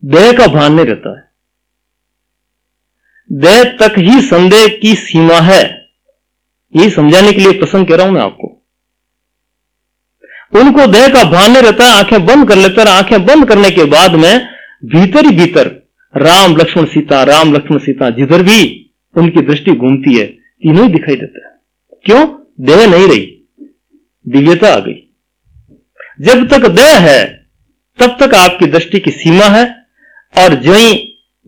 देह 0.06 0.32
का 0.32 0.48
भान 0.48 0.74
नहीं 0.74 0.86
रहता 0.86 1.18
है। 1.18 1.29
देह 3.32 3.63
तक 3.63 3.96
ही 3.98 4.22
संदेह 4.22 4.79
की 4.82 4.96
सीमा 4.96 5.39
है। 5.39 5.89
यही 6.75 6.89
समझाने 6.89 7.32
के 7.32 7.39
लिए 7.39 7.51
प्रसंग 7.51 7.88
कह 7.88 7.96
रहा 7.96 8.06
हूँ 8.06 8.13
मैं 8.13 8.22
आपको। 8.22 8.56
उनको 10.56 10.88
देह 10.88 11.08
का 11.08 11.24
भान 11.24 11.51
नहीं 11.51 11.62
रहता, 11.62 11.86
आँखें 11.86 12.25
बंद 12.25 12.50
कर 12.50 12.56
लेते 12.56 12.82
हैं 12.82 12.88
आँखें 12.88 13.25
बंद 13.25 13.46
करने 13.46 13.72
के 13.72 13.84
बाद 13.84 14.15
में 14.15 14.48
भीतर 14.86 15.25
ही 15.25 15.32
भीतर 15.32 15.89
राम, 16.18 16.58
लक्ष्मण, 16.58 16.86
सीता, 16.86 17.24
राम, 17.24 17.53
लक्ष्मण, 17.53 17.77
सीता 17.77 18.10
जिधर 18.10 18.44
भी 18.44 18.91
उनकी 19.18 19.41
दृष्टि 19.41 19.72
घूमती 19.72 20.18
है, 20.18 20.25
तीनों 20.25 20.88
ही 20.88 20.94
दिखाई 20.94 21.15
देता 21.15 21.48
है। 21.48 21.53
क्यों? 22.06 22.46
देह 22.60 22.88
नहीं 22.88 23.08
रही, 23.08 23.50
दिव्यता 24.27 24.74
आ 24.74 24.79
गई। 24.79 25.13
जब 26.22 26.48
तक 26.48 26.68
देह 26.68 27.00
है, 27.00 27.50
तब 27.98 28.18
तक 28.20 28.36
आपकी 28.36 28.65
दृष्टि 28.65 29.00
की 29.00 29.12
सीमा 29.12 29.46
है 29.46 29.78
और 30.38 30.55
जो 30.55 30.74
ही 30.74 30.93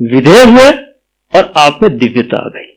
विधेय 0.01 0.43
हुए 0.43 0.71
और 1.35 1.53
आप 1.57 1.79
में 1.83 1.97
दिव्यता 1.97 2.38
आ 2.38 2.50
गई। 2.50 2.71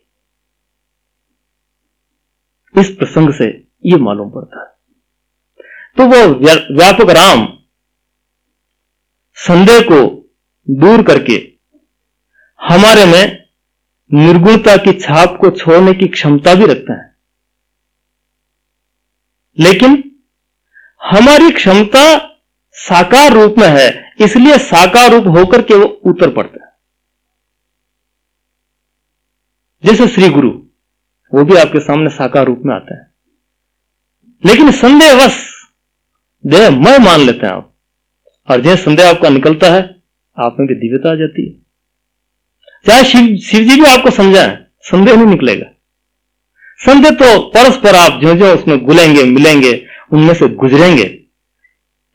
इस 2.80 2.90
प्रसंग 2.90 3.34
से 3.34 3.68
यह 3.86 3.98
मालूम 3.98 4.30
पड़ता 4.30 4.60
है। 4.60 4.74
तो 5.96 6.06
वो 6.06 6.34
व्यापक 6.76 7.10
राम 7.10 7.58
संदेह 9.34 9.80
को 9.80 10.00
दूर 10.70 11.02
करके 11.02 11.52
हमारे 12.60 13.04
में 13.04 13.44
निर्गुणता 14.12 14.76
की 14.76 15.00
छाप 15.00 15.38
को 15.40 15.50
छोड़ने 15.50 15.92
की 15.92 16.08
क्षमता 16.08 16.54
भी 16.54 16.66
रखते 16.66 16.92
हैं। 16.92 17.16
लेकिन 19.58 20.20
हमारी 21.02 21.50
क्षमता 21.50 22.33
साकार 22.76 23.32
रूप 23.32 23.54
में 23.58 23.68
है, 23.68 24.14
इसलिए 24.20 24.58
साकार 24.58 25.10
रूप 25.10 25.38
होकर 25.38 25.62
के 25.62 25.74
वो 25.74 25.84
उतर 25.84 26.30
पड़ता 26.30 26.64
है। 26.64 26.72
जैसे 29.84 30.08
श्री 30.08 30.28
गुरु, 30.28 30.50
वो 31.34 31.44
भी 31.44 31.56
आपके 31.56 31.80
सामने 31.80 32.10
साकार 32.10 32.46
रूप 32.46 32.62
में 32.66 32.74
आता 32.74 32.94
है। 32.94 33.14
लेकिन 34.46 34.70
संदेहवश, 34.70 35.54
देह 36.46 36.70
मैं 36.70 36.98
मान 36.98 37.20
लेते 37.20 37.46
हैं 37.46 37.54
आप, 37.54 37.74
और 38.50 38.60
जय 38.60 38.76
संदेह 38.76 39.10
आपका 39.10 39.28
निकलता 39.28 39.66
है, 39.66 40.02
आप 40.38 40.56
में 40.60 40.68
भी 40.68 40.74
दिव्यता 40.74 41.12
आ 41.12 41.14
जाती 41.14 41.46
है। 41.48 41.64
चाहे 42.86 43.04
शिव 43.04 43.36
शिव 43.36 43.60
जी 43.60 43.80
भी 43.80 43.86
आपको 43.86 44.10
समझाए, 44.10 44.64
संदेह 44.80 45.16
नहीं 45.16 45.26
निकलेगा। 45.26 45.66
संदेह 46.78 47.10
तो 47.10 47.38
परस्पर 47.38 47.94
आप 47.94 48.20
जो 48.22 48.34
जो 48.34 48.54
उसमें 48.54 48.84
गुलेंगे 48.84 49.24
मिलेंगे, 49.24 49.86
उनमें 50.12 50.34
से 50.34 50.48
गुजरेंगे। 50.48 51.23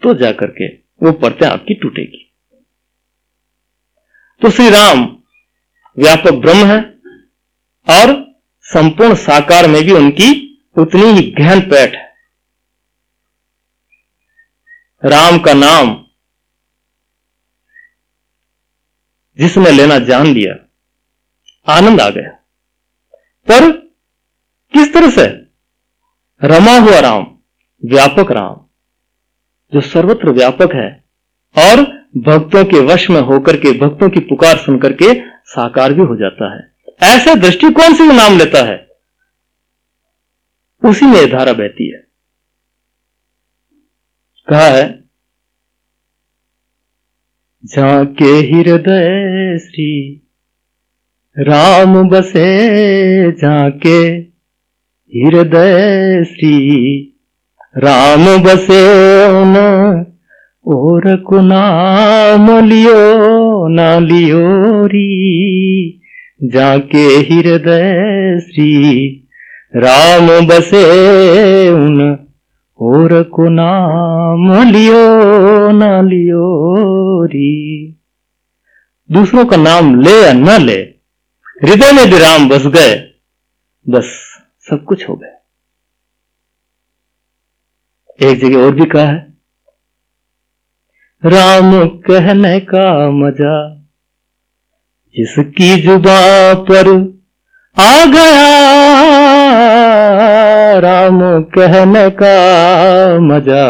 तो 0.01 0.13
जाकर 0.13 0.51
के 0.51 0.67
वो 1.01 1.11
परतें 1.11 1.45
आपकी 1.47 1.73
टूटेगी। 1.73 2.25
तो 4.41 4.49
श्री 4.49 4.69
राम 4.69 5.03
व्यापक 5.97 6.33
ब्रह्म 6.35 6.65
है 6.67 6.79
और 7.87 8.13
संपूर्ण 8.65 9.15
साकार 9.15 9.67
में 9.67 9.81
भी 9.83 9.91
उनकी 9.91 10.29
उतनी 10.77 11.05
ही 11.11 11.31
गहन 11.31 11.61
पैठ 11.61 11.95
है। 11.95 12.07
राम 15.03 15.39
का 15.39 15.53
नाम 15.53 15.93
जिसने 19.39 19.71
लेना 19.71 19.97
जान 19.99 20.25
लिया, 20.27 20.53
आनंद 21.67 22.01
आ 22.01 22.09
गया। 22.09 22.29
पर 23.47 23.71
किस 24.73 24.93
तरह 24.93 25.09
से 25.09 25.27
रमा 26.41 26.77
हुआ 26.77 26.99
राम, 26.99 27.23
व्यापक 27.83 28.31
राम? 28.31 28.68
जो 29.73 29.81
सर्वत्र 29.81 30.29
व्यापक 30.29 30.69
है, 30.73 31.03
और 31.57 31.81
भक्तों 32.17 32.65
के 32.65 32.79
वश 32.79 33.09
में 33.09 33.21
होकर 33.21 33.57
के, 33.57 33.79
भक्तों 33.79 34.09
की 34.09 34.19
पुकार 34.19 34.57
सुनकर 34.57 34.93
के 34.93 35.19
साकार 35.45 35.93
भी 35.93 36.01
हो 36.01 36.15
जाता 36.15 36.55
है। 36.55 36.71
ऐसे 37.03 37.35
दृष्टिकोण 37.35 37.93
से 37.93 38.13
नाम 38.13 38.37
लेता 38.37 38.65
है। 38.65 38.89
उसी 40.85 41.05
में 41.05 41.31
धारा 41.31 41.53
बहती 41.53 41.91
है। 41.91 41.99
कहा 44.49 44.67
है, 44.67 45.03
जाके 47.65 48.25
हृदय 48.25 49.57
श्री 49.57 50.15
राम 51.39 52.09
बसे, 52.09 52.51
जाके 53.31 53.99
हृदय 55.19 56.23
श्री 56.23 57.08
राम 57.77 58.25
बसे 58.43 58.81
उन 59.29 59.55
और 60.67 61.15
कुनाम 61.15 62.47
लियो, 62.65 63.67
ना 63.67 63.99
लियो 63.99 64.85
री। 64.85 66.01
जाके 66.43 66.97
हृदय 66.97 68.39
श्री 68.39 69.07
राम 69.75 70.47
बसे 70.47 70.83
उन 71.69 72.01
और 72.79 73.25
नाम 73.49 74.51
लियो, 74.69 75.05
न 75.71 76.09
लियो 76.09 77.25
री। 77.25 77.95
दूसरों 79.11 79.45
का 79.45 79.57
नाम 79.57 79.99
ले 80.01 80.21
या 80.21 80.33
न 80.33 80.61
ले, 80.61 80.79
हृदय 81.63 81.91
में 81.91 82.05
भी 82.11 82.19
राम 82.19 82.49
बस 82.49 82.67
गए, 82.67 82.95
बस 83.89 84.09
सब 84.69 84.83
कुछ 84.83 85.09
हो 85.09 85.15
गया। 85.15 85.38
एक 88.19 88.39
जगह 88.39 88.63
और 88.63 88.71
भी 88.71 88.85
कहा 88.85 89.03
है। 89.03 89.17
राम 91.23 91.71
कहने 92.05 92.59
का 92.59 92.85
मज़ा, 93.11 93.55
जिसकी 95.15 95.75
जुबा 95.81 96.19
पर 96.63 96.89
आ 97.77 98.05
गया, 98.05 98.49
राम 100.79 101.19
कहने 101.55 102.09
का 102.21 102.33
मज़ा, 103.19 103.65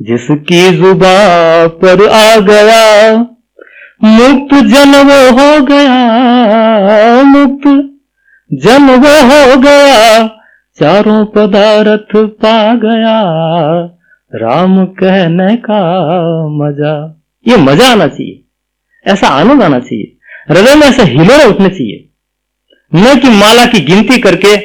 जिसकी 0.00 0.62
जुबा 0.78 1.16
पर 1.78 2.06
आ 2.08 2.36
गया, 2.40 3.14
मुक्त 4.04 4.54
जन्म 4.66 5.10
हो 5.38 5.48
गया, 5.66 7.22
मुक्त 7.24 7.64
जन्म 8.50 9.06
हो 9.30 9.56
गया। 9.60 9.96
चारों 10.80 11.26
पदार्थ 11.26 12.16
पा 12.16 12.74
गया। 12.74 13.20
राम 14.34 14.86
कहने 14.86 15.56
का 15.56 15.80
मज़ा। 16.48 17.22
ये 17.48 17.56
मज़ा 17.56 17.92
आना 17.92 18.06
चाहिए। 18.06 18.44
ऐसा 19.06 19.28
आनंद 19.28 19.62
आना 19.62 19.78
चाहिए। 19.78 20.16
हृदय 20.50 20.74
में 20.74 20.86
ऐसा 20.86 21.02
हिलोड़े 21.02 21.44
उठने 21.44 21.68
चाहिए। 21.68 22.08
न 22.94 23.18
कि 23.18 23.28
माला 23.28 23.66
की 23.66 23.80
गिनती 23.80 24.18
करके, 24.18 24.56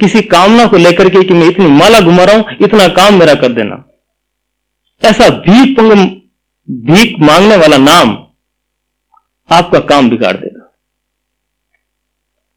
किसी 0.00 0.22
कामना 0.22 0.66
को 0.66 0.76
लेकर 0.76 1.08
के 1.08 1.24
कि 1.24 1.34
मैं 1.34 1.48
इतनी 1.48 1.66
माला 1.66 2.00
घुमा 2.00 2.24
रहा 2.24 2.36
हूँ, 2.36 2.44
इतना 2.62 2.88
काम 2.88 3.14
मेरा 3.14 3.34
कर 3.34 3.52
देना। 3.52 3.84
ऐसा 5.04 5.28
भीख 5.28 5.80
भीख 6.70 7.20
मांगने 7.20 7.56
वाला 7.56 7.76
नाम 7.76 8.26
आपका 9.50 9.78
काम 9.78 10.10
बिगाड़ 10.10 10.36
देगा। 10.36 10.72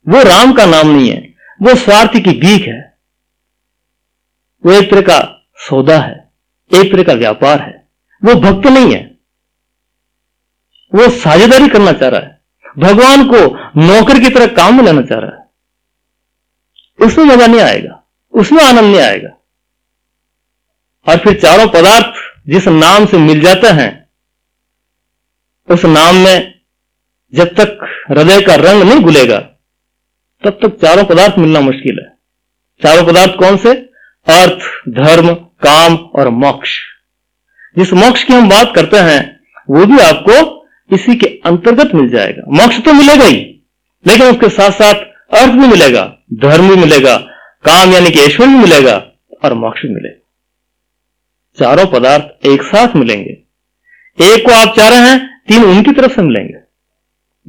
वो 0.10 0.24
राम 0.24 0.54
का 0.54 0.66
नाम 0.66 0.88
नहीं 0.88 1.10
है। 1.10 1.27
वो 1.62 1.76
स्वार्थ 1.76 2.12
की 2.13 2.39
भीख 2.39 2.67
है। 2.67 2.98
वो 4.63 4.72
एक 4.72 4.89
तरह 4.91 5.02
का 5.02 5.17
सौदा 5.60 5.98
है, 5.98 6.32
एक 6.72 6.91
तरह 6.91 7.04
का 7.04 7.13
व्यापार 7.13 7.62
है। 7.62 7.88
वो 8.24 8.36
भक्त 8.36 8.67
नहीं 8.67 8.93
है। 8.96 9.04
वो 10.96 11.10
साझेदारी 11.10 11.67
करना 11.67 11.91
चाह 11.91 12.10
रहा 12.10 12.22
है। 12.22 12.41
भगवान 12.78 13.28
को 13.28 13.39
नौकर 13.82 14.20
की 14.20 14.30
तरह 14.30 14.48
काम 14.56 14.78
में 14.78 14.84
लेना 14.84 15.02
चाह 15.02 15.20
रहा 15.20 15.32
है। 15.32 15.46
उसमें 17.00 17.26
मज़ा 17.26 17.48
नहीं 17.48 17.62
आएगा, 17.62 18.04
उसमें 18.34 18.63
आनंद 18.63 18.86
नहीं 18.86 19.02
आएगा। 19.02 19.30
और 21.08 21.17
फिर 21.17 21.39
चारों 21.39 21.67
पदार्थ 21.67 22.13
जिस 22.50 22.67
नाम 22.67 23.06
से 23.06 23.17
मिल 23.17 23.41
जाते 23.41 23.67
हैं, 23.67 24.10
उस 25.70 25.86
नाम 25.86 26.15
में 26.15 26.62
जब 27.34 27.54
तक 27.56 27.80
हृदय 28.10 28.41
का 28.41 28.56
रंग 28.56 28.84
नहीं 28.84 29.00
घुलेगा 29.00 29.38
तब 30.43 30.50
तक 30.50 30.78
चारों 30.82 31.06
पदार्थ 31.06 31.39
मिलना 31.39 31.60
मुश्किल 31.60 32.00
है। 32.00 32.17
चारों 32.84 33.08
पदार्थ 33.08 33.32
कौन 33.39 33.58
से? 33.58 33.73
अर्थ, 34.30 34.89
धर्म, 34.89 35.34
काम 35.34 35.95
और 35.95 36.30
मोक्ष। 36.30 36.80
जिस 37.78 37.93
मोक्ष 37.93 38.23
की 38.23 38.34
हम 38.34 38.50
बात 38.50 38.71
करते 38.76 38.97
हैं, 38.97 39.39
वो 39.69 39.86
भी 39.86 40.00
आपको 40.00 40.67
इसी 40.95 41.15
के 41.15 41.26
अंतर्गत 41.45 41.95
मिल 41.95 42.10
जाएगा। 42.10 42.43
मोक्ष 42.47 42.82
तो 42.82 42.93
मिलेगा 42.93 43.26
ही, 43.26 43.62
लेकिन 44.08 44.26
उसके 44.26 44.50
साथ 44.50 44.71
साथ 44.71 44.93
अर्थ 45.38 45.52
भी 45.52 45.67
मिलेगा, 45.67 46.17
धर्म 46.34 46.69
भी 46.69 46.76
मिलेगा, 46.76 47.17
काम 47.65 47.91
यानी 47.91 48.12
कि 48.12 48.19
ऐश्वर्य 48.19 48.50
भी 48.50 48.58
मिलेगा 48.58 49.12
और 49.43 49.54
मोक्ष 49.54 49.82
भी 49.82 49.89
मिलेगा। 49.89 50.23
चारों 51.60 51.88
पदार्थ 51.88 52.45
एक 52.45 52.63
साथ 52.63 52.95
मिलेंगे। 52.95 53.38
एक 54.21 54.45
को 54.45 54.52
आप 54.52 54.76
चाह 54.76 54.89
रहे 54.89 55.00
हैं, 55.00 55.41
तीन 55.47 55.63
उनकी 55.63 55.91
तरफ़ 55.91 56.15
से 56.15 56.21
मिलेंगे। 56.21 56.56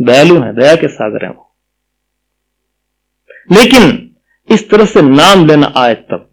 दयालु 0.01 0.43
हैं, 0.43 0.55
दया 0.55 0.77
के 0.77 0.89
सागर 0.89 1.25
हैं 1.27 1.35
वो। 1.35 1.48
लेकिन 3.51 4.17
इस 4.49 4.69
तरह 4.71 4.85
से 4.85 5.03
नाम 5.03 5.47
लेना 5.47 5.73
आए 5.77 5.95
तब। 5.95 6.25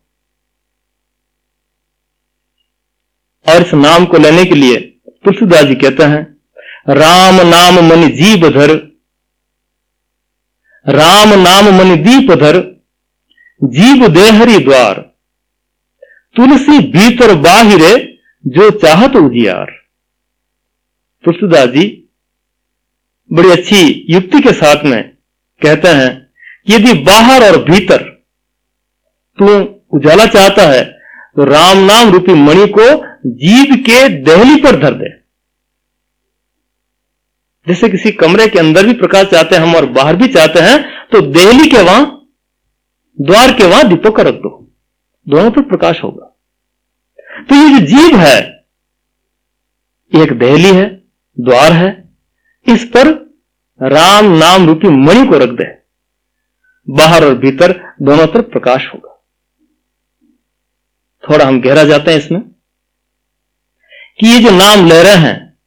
और 3.45 3.61
इस 3.61 3.73
नाम 3.73 4.05
को 4.05 4.17
लेने 4.17 4.45
के 4.45 4.55
लिए 4.55 4.77
तुलसीदास 5.25 5.65
जी 5.65 5.75
कहते 5.75 6.03
हैं, 6.03 6.23
राम 6.89 7.35
नाम 7.47 7.79
मनि 7.85 8.07
जीव 8.13 8.49
धर, 8.49 8.73
राम 10.85 11.29
नाम 11.39 11.65
मन 11.75 11.95
दीप 12.03 12.31
धर, 12.33 12.57
जीव 13.61 14.07
देहरी 14.07 14.57
द्वार, 14.59 14.99
तुलसी 16.35 16.79
भीतर 16.91 17.33
बाहिरे 17.35 17.93
जो 18.43 18.69
चाहत 18.79 19.15
उजियार। 19.15 19.71
तुलसीदास 21.23 21.69
जी 21.69 21.85
बड़ी 23.29 23.51
अच्छी 23.51 24.05
युक्ति 24.09 24.39
के 24.39 24.53
साथ 24.53 24.83
में 24.85 25.01
कहते 25.61 25.87
हैं 25.89 26.24
यदि 26.67 26.93
बाहर 27.03 27.43
और 27.43 27.57
भीतर 27.63 28.03
तू 29.37 29.47
उजाला 29.97 30.25
चाहता 30.27 30.63
है 30.69 30.83
तो 31.35 31.43
राम 31.45 31.77
नाम 31.85 32.11
रूपी 32.11 32.33
मणि 32.35 32.67
को 32.69 32.87
जीव 33.37 33.75
के 33.85 34.07
दहली 34.23 34.55
पर 34.61 34.79
धर 34.81 34.93
दे। 34.93 35.09
जैसे 37.67 37.89
किसी 37.89 38.11
कमरे 38.13 38.47
के 38.47 38.59
अंदर 38.59 38.85
भी 38.85 38.93
प्रकाश 38.93 39.25
चाहते 39.27 39.55
हैं 39.55 39.61
हम 39.63 39.75
और 39.75 39.85
बाहर 39.91 40.15
भी 40.15 40.27
चाहते 40.27 40.59
हैं 40.59 40.77
तो 41.11 41.21
देहली 41.21 41.69
के 41.69 41.81
वहाँ, 41.81 42.03
द्वार 43.17 43.53
के 43.53 43.67
वहाँ 43.67 43.87
दीपक 43.89 44.19
रख 44.19 44.33
दो। 44.35 44.49
दोनों 45.27 45.51
पर 45.51 45.61
प्रकाश 45.61 46.03
होगा। 46.03 46.25
तो 47.41 47.55
ये 47.55 47.69
जो 47.69 47.85
जीव 47.87 48.17
है 48.17 48.37
एक 50.11 50.33
दहली 50.39 50.71
है, 50.71 50.85
द्वार 51.37 51.71
है, 51.73 51.89
इस 52.65 52.83
पर 52.87 53.07
राम 53.79 54.25
नाम 54.33 54.67
रूपी 54.67 54.87
मणि 54.89 55.25
को 55.27 55.37
रख 55.37 55.49
दे। 55.51 55.65
बाहर 56.87 57.25
और 57.25 57.37
भीतर 57.37 57.71
दोनों 58.01 58.25
तरफ़ 58.27 58.45
प्रकाश 58.45 58.87
होगा। 58.93 59.11
थोड़ा 61.23 61.45
हम 61.45 61.61
गहरा 61.61 61.83
जाते 61.83 62.11
हैं 62.11 62.17
इसमें 62.17 62.41
कि 64.19 64.27
ये 64.27 64.39
जो 64.39 64.51
नाम 64.51 64.85
ले 64.87 65.01
रहे 65.03 65.15
हैं, 65.15 65.57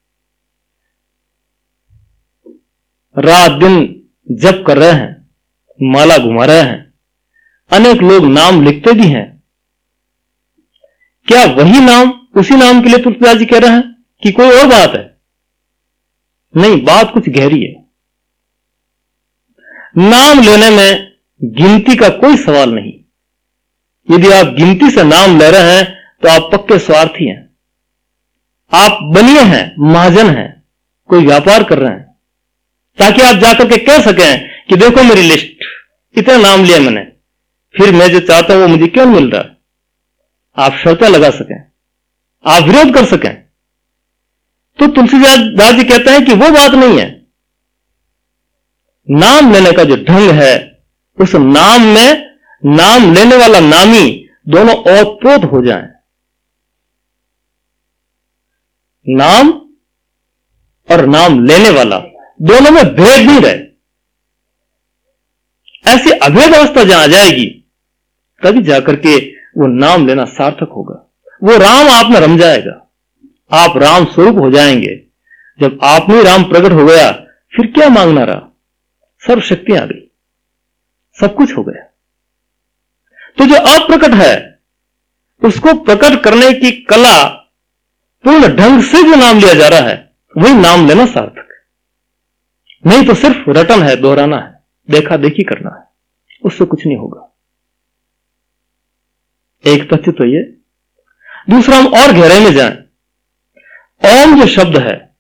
रात 3.17 3.51
दिन 3.53 3.81
जप 4.31 4.65
कर 4.67 4.79
रहे 4.79 4.93
हैं, 4.93 5.31
माला 5.83 6.19
घुमा 6.19 6.45
रहे 6.45 6.61
हैं, 6.61 6.95
अनेक 7.71 8.03
लोग 8.03 8.25
नाम 8.25 8.63
लिखते 8.65 8.93
भी 8.93 9.09
हैं। 9.09 9.27
क्या 11.29 11.45
वही 11.55 11.81
नाम, 11.81 12.11
उसी 12.37 12.57
नाम 12.57 12.83
के 12.83 12.89
लिए 12.89 12.99
तुलसीदास 12.99 13.37
जी 13.37 13.47
कह 13.47 13.59
रहे 13.59 13.71
हैं 13.71 14.05
कि 14.23 14.33
कोई 14.33 14.51
और 14.51 14.67
बात 14.67 14.95
है? 14.95 15.19
नहीं, 16.55 16.85
बात 16.85 17.13
कुछ 17.15 17.29
गहरी 17.29 17.63
है। 17.65 17.75
नाम 19.99 20.41
लेने 20.41 20.71
में 20.71 21.08
गिनती 21.41 21.95
का 21.97 22.09
कोई 22.19 22.37
सवाल 22.37 22.71
नहीं। 22.71 22.93
यदि 24.09 24.31
आप 24.33 24.47
गिनती 24.55 24.91
से 24.91 25.03
नाम 25.05 25.39
ले 25.39 25.51
रहे 25.51 25.73
हैं 25.73 25.85
तो 26.23 26.29
आप 26.29 26.51
पक्के 26.53 26.79
स्वार्थी 26.79 27.29
हैं। 27.29 27.45
आप 28.73 28.99
बनिए 29.15 29.43
हैं, 29.43 29.75
महाजन 29.83 30.31
हैं, 30.31 30.63
कोई 31.11 31.25
व्यापार 31.27 31.65
कर 31.65 31.79
रहे 31.79 31.91
हैं। 31.91 32.07
ताकि 32.99 33.23
आप 33.23 33.37
जाकर 33.37 33.69
के 33.69 33.77
कह 33.85 34.01
सकें 34.03 34.49
कि 34.69 34.77
देखो 34.77 35.03
मेरी 35.03 35.23
लिस्ट, 35.23 35.65
इतना 36.15 36.37
नाम 36.39 36.65
लिया 36.65 36.79
मैंने। 36.81 37.03
फिर 37.75 37.93
मैं 37.95 38.09
जो 38.09 38.21
चाहता 38.21 38.55
हूँ, 38.55 38.63
वो 38.63 38.69
मुझे 38.69 38.87
क्यों 38.89 39.07
मिल 39.07 39.31
रहा? 39.31 39.45
आप 40.57 40.73
शर्तें 40.75 41.09
लगा 41.09 41.31
सकें, 41.33 41.59
आप 42.45 42.63
विरोध 42.63 42.95
कर 42.95 43.05
सकें। 43.07 43.35
तो 44.79 44.87
तुलसीदास 44.89 45.75
जी 45.75 45.85
कहते 45.85 46.11
हैं 46.11 46.25
कि 46.25 46.35
वो 46.35 46.51
बात 46.51 46.75
नहीं 46.75 46.99
है। 46.99 47.07
नाम 49.09 49.53
लेने 49.53 49.73
का 49.73 49.85
जो 49.85 49.97
ढंग 50.05 50.31
है 50.33 50.57
उस 51.21 51.35
नाम 51.35 51.83
में, 51.83 52.37
नाम 52.65 53.15
लेने 53.15 53.37
वाला 53.37 53.61
नामी 53.61 54.29
दोनों 54.49 54.75
ओतप्रोत 54.75 55.45
हो 55.53 55.67
जाए। 55.67 55.89
नाम 59.09 59.51
और 60.93 61.07
नाम 61.07 61.45
लेने 61.45 61.71
वाला 61.71 61.99
दोनों 62.43 62.71
में 62.71 62.85
भेद 62.85 63.27
नहीं 63.27 63.41
रहे। 63.41 63.69
ऐसी 65.95 66.11
अभेद 66.11 66.55
अवस्था 66.55 66.85
जहाँ 66.85 67.03
आ 67.03 67.07
जाएगी, 67.07 67.65
तभी 68.43 68.63
जाकर 68.63 68.97
के 68.97 69.31
वो 69.31 69.67
नाम 69.67 70.07
लेना 70.07 70.25
सार्थक 70.25 70.73
होगा। 70.77 71.13
वो 71.43 71.57
राम 71.57 71.89
आप 71.89 72.07
में 72.07 72.21
रम 72.21 72.39
जाएगा। 72.39 72.91
आप 73.53 73.77
राम 73.77 74.05
स्वरूप 74.05 74.39
हो 74.39 74.51
जाएँगे। 74.51 75.03
जब 75.61 75.79
आप 75.83 76.07
में 76.11 76.23
राम 76.23 76.45
प्रकट 76.45 76.73
हो 76.73 76.87
गया, 76.87 77.13
फिर 77.57 77.67
क्या 77.67 77.89
मांगना 77.89 78.25
रहा? 78.25 78.57
सर्व 79.21 79.41
शक्ति 79.41 79.73
आ 79.73 79.85
गई। 79.85 80.08
सब 81.21 81.35
कुछ 81.35 81.57
हो 81.57 81.63
गया। 81.63 81.85
तो 83.39 83.47
जो 83.47 83.55
अप्रकट 83.55 84.15
है, 84.15 84.61
उसको 85.45 85.73
प्रकट 85.73 86.25
करने 86.25 86.53
की 86.53 86.71
कला 86.71 87.29
पूर्ण 88.25 88.57
ढंग 88.57 88.83
से 88.83 89.03
जो 89.03 89.15
नाम 89.15 89.39
लिया 89.39 89.55
जा 89.55 89.69
रहा 89.69 89.81
है, 89.81 90.17
वही 90.37 90.55
नाम 90.55 90.87
लेना 90.87 91.07
सार्थक 91.07 91.39
है। 91.39 91.59
नहीं 92.91 93.07
तो 93.07 93.15
सिर्फ़ 93.15 93.51
रटन 93.51 93.83
है, 93.83 93.97
दोहराना 93.97 94.37
है, 94.37 94.65
देखा 94.91 95.17
देखी 95.17 95.43
करना 95.43 95.79
है, 95.79 95.87
उससे 96.45 96.65
कुछ 96.65 96.87
नहीं 96.87 96.97
होगा। 96.97 97.37
एक 99.67 99.95
तथ्य 99.95 100.13
तो 100.13 100.25
ये, 100.25 100.43
दूसरा 101.51 101.77
हम 101.77 101.87
और 101.87 102.13
गहराई 102.13 102.41
में 102.41 102.53
जाएँ। 102.53 102.77
ओम 104.05 104.41
जो 104.41 104.47
शब्द 104.47 104.79
है, 104.79 105.17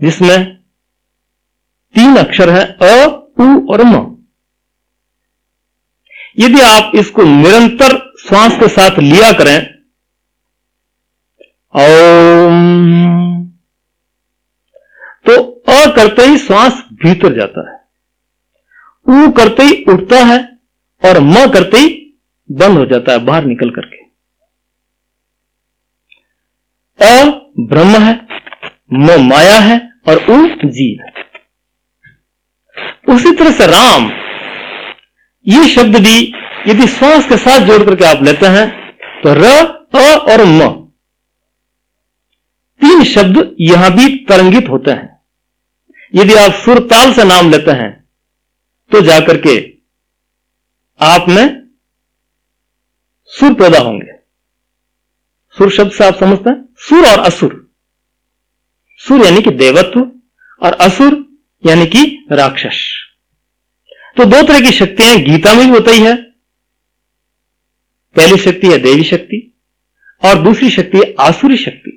जिसमें 0.00 0.56
तीन 1.94 2.16
अक्षर 2.16 2.50
है, 2.50 2.64
अ, 2.64 3.16
उ 3.40 3.66
और 3.72 3.84
म। 3.84 4.09
यदि 6.36 6.60
आप 6.62 6.92
इसको 6.96 7.22
निरंतर 7.24 7.96
श्वास 8.20 8.58
के 8.60 8.68
साथ 8.70 8.98
लिया 9.00 9.30
करें, 9.38 9.58
ओम 11.74 12.58
तो 15.26 15.34
अ 15.68 15.94
करते 15.96 16.22
ही 16.26 16.38
श्वास 16.38 16.82
भीतर 17.02 17.34
जाता 17.34 17.68
है 17.68 17.78
ऊ 19.06 19.30
करते 19.32 19.62
ही 19.62 19.82
उठता 19.88 20.24
है 20.24 20.38
और 21.02 21.20
म 21.22 21.46
करते 21.52 21.78
ही 21.78 21.88
बंद 22.50 22.78
हो 22.78 22.84
जाता 22.86 23.12
है 23.12 23.18
बाहर 23.26 23.44
निकल 23.44 23.70
करके। 23.70 23.98
अ 26.98 27.24
ब्रह्म 27.68 28.02
है, 28.02 28.14
म 28.90 29.20
माया 29.28 29.58
है 29.60 29.78
और 30.08 30.16
ऊ 30.30 30.36
जीव 30.70 30.96
उसी 33.08 33.32
तरह 33.32 33.50
से 33.52 33.66
राम 33.66 34.10
ये 35.46 35.68
शब्द 35.68 35.96
भी 35.96 36.16
यदि 36.68 36.86
श्वास 36.88 37.28
के 37.28 37.36
साथ 37.36 37.66
जोड़ 37.66 37.82
करके 37.84 38.04
आप 38.04 38.22
लेते 38.22 38.46
हैं 38.46 38.68
तो 39.22 39.34
र, 39.34 39.44
अ 39.94 40.16
और 40.32 40.44
म। 40.44 40.68
तीन 42.80 43.02
शब्द 43.04 43.56
यहाँ 43.60 43.90
भी 43.90 44.08
तरंगित 44.24 44.68
होते 44.68 44.90
हैं। 44.90 45.08
यदि 46.14 46.34
आप 46.34 46.52
सुर 46.54 46.78
ताल 46.86 47.12
से 47.12 47.24
नाम 47.24 47.50
लेते 47.50 47.70
हैं 47.70 47.90
तो 48.90 49.00
जाकर 49.00 49.40
के 49.46 49.56
आप 51.00 51.28
में 51.28 51.46
सुर 53.32 53.54
पैदा 53.54 53.78
होंगे। 53.78 54.12
सुर 55.56 55.70
शब्द 55.70 55.92
से 55.92 56.06
आप 56.06 56.14
समझते 56.14 56.50
हैं? 56.50 56.68
सुर 56.78 57.06
और 57.06 57.18
असुर। 57.18 57.70
सुर 59.00 59.24
यानी 59.24 59.42
कि 59.42 59.50
देवत्व 59.50 60.00
और 60.62 60.72
असुर 60.80 61.24
यानी 61.64 61.86
कि 61.86 62.26
राक्षस। 62.32 62.80
तो 64.16 64.24
दो 64.26 64.42
तरह 64.42 64.60
की 64.60 64.72
शक्तियाँ 64.72 65.16
गीता 65.20 65.54
में 65.54 65.66
भी 65.66 65.78
बताई 65.78 66.00
है 66.00 66.14
पहली 68.16 68.36
शक्ति 68.38 68.66
है 68.66 68.78
देवी 68.78 69.04
शक्ति, 69.04 69.46
और 70.22 70.42
दूसरी 70.42 70.70
शक्ति 70.70 70.98
है 70.98 71.14
आसुरी 71.20 71.56
शक्ति। 71.56 71.96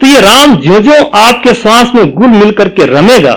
तो 0.00 0.06
ये 0.06 0.20
राम 0.20 0.56
जो 0.56 0.78
जो 0.80 1.02
आपके 1.04 1.54
श्वास 1.54 1.94
में 1.94 2.10
गुल 2.12 2.28
मिलकर 2.28 2.68
के 2.68 2.86
रमेगा, 2.86 3.34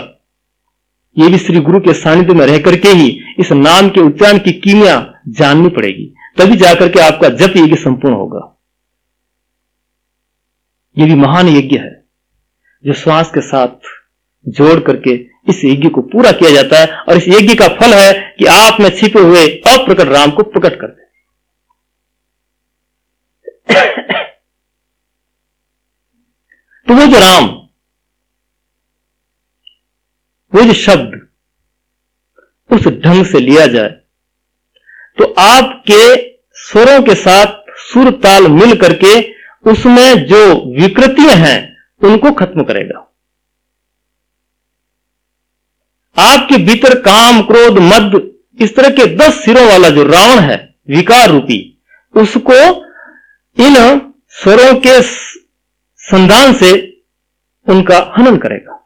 ये 1.15 1.27
भी 1.29 1.37
श्री 1.37 1.59
गुरु 1.59 1.79
के 1.79 1.93
सानिध्य 1.93 2.33
में 2.33 2.45
रह 2.45 2.57
करके 2.59 2.89
ही 2.91 3.09
इस 3.39 3.51
नाम 3.51 3.89
के 3.89 4.01
उच्चारण 4.01 4.37
की 4.37 4.51
कीमिया 4.53 4.95
जाननी 5.29 5.69
पड़ेगी। 5.69 6.05
तभी 6.37 6.55
जाकर 6.57 6.91
के 6.91 6.99
आपका 6.99 7.29
जप 7.31 7.57
यज्ञ 7.57 7.75
संपूर्ण 7.75 8.15
होगा। 8.15 8.49
ये 10.97 11.05
भी 11.05 11.15
महान 11.15 11.47
यज्ञ 11.49 11.77
है, 11.77 11.91
जो 12.83 12.93
श्वास 12.93 13.31
के 13.31 13.41
साथ 13.41 13.91
जोड़ 14.45 14.79
करके 14.81 15.17
इस 15.49 15.61
यज्ञ 15.65 15.89
को 15.89 16.01
पूरा 16.01 16.31
किया 16.31 16.51
जाता 16.51 16.79
है 16.79 16.99
और 16.99 17.17
इस 17.17 17.27
यज्ञ 17.27 17.55
का 17.55 17.67
फल 17.67 17.93
है 17.93 18.35
कि 18.39 18.45
आप 18.45 18.79
में 18.79 18.89
छिपे 18.89 19.19
हुए 19.19 19.47
अप्रकट 19.47 20.09
राम 20.09 20.31
को 20.31 20.43
प्रकट 20.43 20.79
कर 20.81 20.87
दे। 20.87 21.01
तो 26.87 26.93
वो 26.93 27.05
जो 27.05 27.19
राम, 27.19 27.45
वो 30.53 30.61
जो 30.61 30.73
शब्द 30.73 31.27
उस 32.69 32.87
ढंग 32.87 33.25
से 33.25 33.39
लिया 33.39 33.65
जाए 33.67 33.89
तो 35.17 35.33
आपके 35.33 36.03
स्वरों 36.53 37.01
के 37.03 37.15
साथ 37.15 37.61
सुर 37.77 38.09
ताल 38.11 38.47
मिल 38.47 38.75
करके 38.75 39.33
उसमें 39.71 40.25
जो 40.25 40.39
विकृतियाँ 40.81 41.35
हैं, 41.35 41.59
उनको 42.01 42.31
खत्म 42.31 42.63
करेगा। 42.63 43.12
आपके 46.19 46.57
भीतर 46.57 46.99
काम, 46.99 47.41
क्रोध, 47.41 47.79
मद, 47.79 48.31
इस 48.61 48.75
तरह 48.75 48.89
के 48.89 49.15
दस 49.15 49.45
सिरों 49.45 49.67
वाला 49.67 49.89
जो 49.89 50.03
रावण 50.03 50.39
है, 50.39 50.75
विकार 50.87 51.29
रूपी, 51.29 51.83
उसको 52.17 52.53
इन 53.63 53.75
स्वरों 54.29 54.79
के 54.79 55.01
संधान 55.97 56.53
से 56.53 57.01
उनका 57.69 58.13
हनन 58.17 58.37
करेगा। 58.37 58.79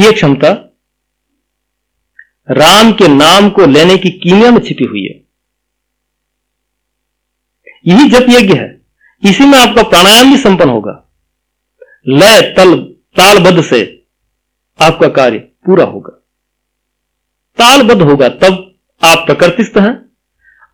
यह 0.00 0.12
क्षमता 0.12 0.76
राम 2.50 2.92
के 2.92 3.08
नाम 3.08 3.50
को 3.50 3.66
लेने 3.66 3.96
की 3.96 4.10
कीमिया 4.10 4.50
में 4.50 4.60
छिपी 4.60 4.84
हुई 4.84 5.02
है। 5.02 5.26
यही 7.86 8.08
जप 8.08 8.26
यज्ञ 8.28 8.58
है। 8.58 8.80
इसी 9.24 9.44
में 9.44 9.58
आपका 9.58 9.82
प्राणायाम 9.82 10.30
भी 10.30 10.36
संपन्न 10.36 10.70
होगा। 10.70 11.05
लय 12.08 12.54
तल, 12.56 12.76
तालबद्ध 13.16 13.62
से 13.62 14.06
आपका 14.82 15.08
कार्य 15.08 15.38
पूरा 15.38 15.84
होगा। 15.84 16.10
तालबद्ध 17.58 18.02
होगा 18.02 18.28
तब 18.28 18.74
आप 19.04 19.26
प्रकृतिस्थ 19.26 19.78
हैं, 19.78 20.06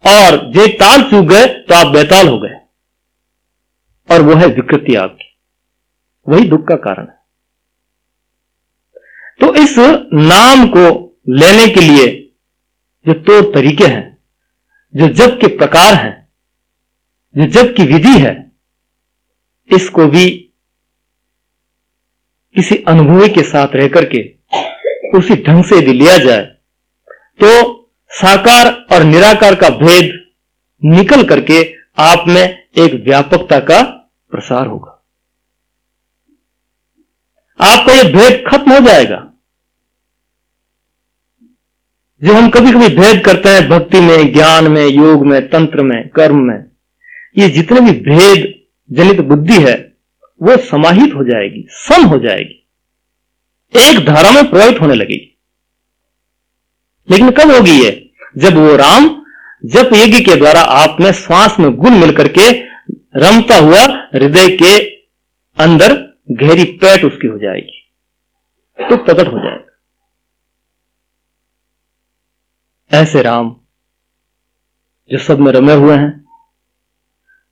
और 0.07 0.53
जे 0.53 0.67
ताल 0.69 1.03
चूक 1.03 1.25
गए 1.25 1.47
तो 1.47 1.75
आप 1.75 1.87
बेताल 1.87 2.29
हो 2.29 2.39
गए। 2.41 2.61
और 4.11 4.23
वो 4.23 4.35
है 4.35 4.47
विकृति 4.47 4.95
आपकी। 4.95 5.39
वही 6.29 6.49
दुख 6.49 6.69
का 6.69 6.77
कारण 6.77 7.07
है। 7.09 7.19
तो 9.41 9.55
इस 9.55 9.75
नाम 10.15 10.69
को 10.69 11.17
लेने 11.29 11.67
के 11.67 11.81
लिए 11.81 12.33
जो 13.07 13.13
तो 13.13 13.53
तरीके 13.53 13.85
हैं, 13.85 14.19
जो 14.97 15.09
जब 15.09 15.41
के 15.41 15.47
प्रकार 15.47 15.95
हैं, 15.95 16.29
जो 17.37 17.47
जब 17.47 17.75
की 17.75 17.83
विधि 17.83 18.19
है, 18.19 18.53
इसको 19.75 20.07
भी 20.07 20.52
किसी 22.57 22.77
अनुभवी 22.77 23.29
के 23.29 23.43
साथ 23.43 23.69
रह 23.75 23.89
करके 23.89 24.35
उसी 25.19 25.35
ढंग 25.43 25.65
से 25.65 25.77
यदि 25.77 25.93
लिया 25.93 26.19
जाए 26.19 26.43
तो 27.45 27.79
साकार 28.09 28.87
और 28.93 29.05
निराकार 29.05 29.55
का 29.55 29.69
भेद 29.69 30.27
निकल 30.85 31.23
करके 31.23 31.75
आप 31.99 32.25
में 32.29 32.63
एक 32.79 32.95
व्यापकता 32.95 33.59
का 33.59 33.83
प्रसार 34.31 34.67
होगा। 34.67 35.05
आपका 37.61 37.93
यह 37.93 38.03
भेद 38.03 38.45
खत्म 38.51 38.73
हो 38.73 38.81
जाएगा। 38.81 39.33
जो 42.23 42.35
हम 42.35 42.51
कभी 42.51 42.73
कभी 42.73 42.89
भेद 42.89 43.25
करते 43.25 43.49
हैं, 43.49 43.69
भक्ति 43.69 44.01
में, 44.01 44.33
ज्ञान 44.33 44.69
में, 44.69 44.87
योग 44.87 45.27
में, 45.27 45.49
तंत्र 45.49 45.83
में, 45.83 46.09
कर्म 46.09 46.37
में, 46.37 46.65
ये 47.39 47.49
जितने 47.49 47.81
भी 47.81 47.93
भेद, 48.01 48.55
जनित 48.91 49.21
बुद्धि 49.21 49.63
है 49.63 49.92
वो 50.43 50.57
समाहित 50.57 51.15
हो 51.15 51.25
जाएगी, 51.25 51.67
सम 51.71 52.05
हो 52.05 52.19
जाएगी। 52.19 52.69
एक 53.77 54.07
धारा 54.07 54.31
में 54.31 54.51
प्रभावित 54.51 54.81
होने 54.81 54.95
लगेगी। 54.95 55.39
लेकिन 57.11 57.31
कब 57.31 57.51
होगी 57.51 57.85
ये? 57.85 58.13
जब 58.37 58.55
वो 58.55 58.77
राम, 58.77 59.25
जब 59.65 59.91
यज्ञ 59.95 60.25
के 60.25 60.37
द्वारा 60.37 60.61
आप 60.61 60.97
में 61.01 61.13
श्वास 61.13 61.59
में 61.59 61.77
गुण 61.77 61.91
मिलकर 61.91 62.29
के 62.29 62.51
रमता 63.17 63.57
हुआ 63.57 64.09
हृदय 64.15 64.57
के 64.57 64.97
अंदर 65.59 66.19
गहरी 66.31 66.65
पैट 66.65 67.05
उसकी 67.05 67.27
हो 67.27 67.39
जाएगी 67.39 67.93
तो 68.89 68.97
प्रकट 68.97 69.33
हो 69.33 69.39
जाएगा। 69.39 69.79
ऐसे 72.99 73.23
राम, 73.23 73.57
जो 75.11 75.19
सब 75.19 75.39
में 75.39 75.53
रमे 75.53 75.75
हुए 75.75 75.97
हैं, 75.97 76.25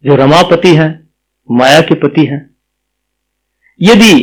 जो 0.04 0.14
रमापति 0.14 0.74
हैं, 0.76 1.14
माया 1.50 1.80
के 1.80 1.94
पति 1.94 2.26
हैं 2.26 2.49
यदि 3.80 4.14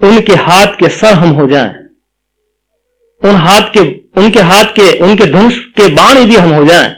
उनके 0.00 0.34
हाथ 0.40 0.74
के 0.78 0.88
सर 0.90 1.14
हम 1.14 1.30
हो 1.30 1.46
जाएँ, 1.48 1.74
उन 3.22 3.34
हाथ 3.36 3.68
के, 3.70 3.80
उनके 4.20 4.40
हाथ 4.42 4.72
के, 4.76 4.90
उनके 5.00 5.26
धनुष 5.26 5.58
के 5.76 5.88
बाण 5.94 6.18
यदि 6.18 6.36
हम 6.36 6.52
हो 6.52 6.64
जाएँ 6.64 6.90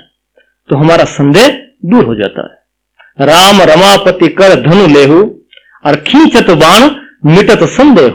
तो 0.68 0.76
हमारा 0.76 1.04
संदेह 1.06 1.48
दूर 1.84 2.04
हो 2.04 2.14
जाता 2.14 2.42
है। 2.42 3.26
राम 3.26 3.60
रमापति 3.62 4.28
कर 4.30 4.54
धनु 4.62 4.86
लेहु, 4.88 5.18
और 5.84 5.96
खींचत 6.02 6.50
बाण 6.52 6.88
मिटत 7.26 7.64
संदेह। 7.70 8.14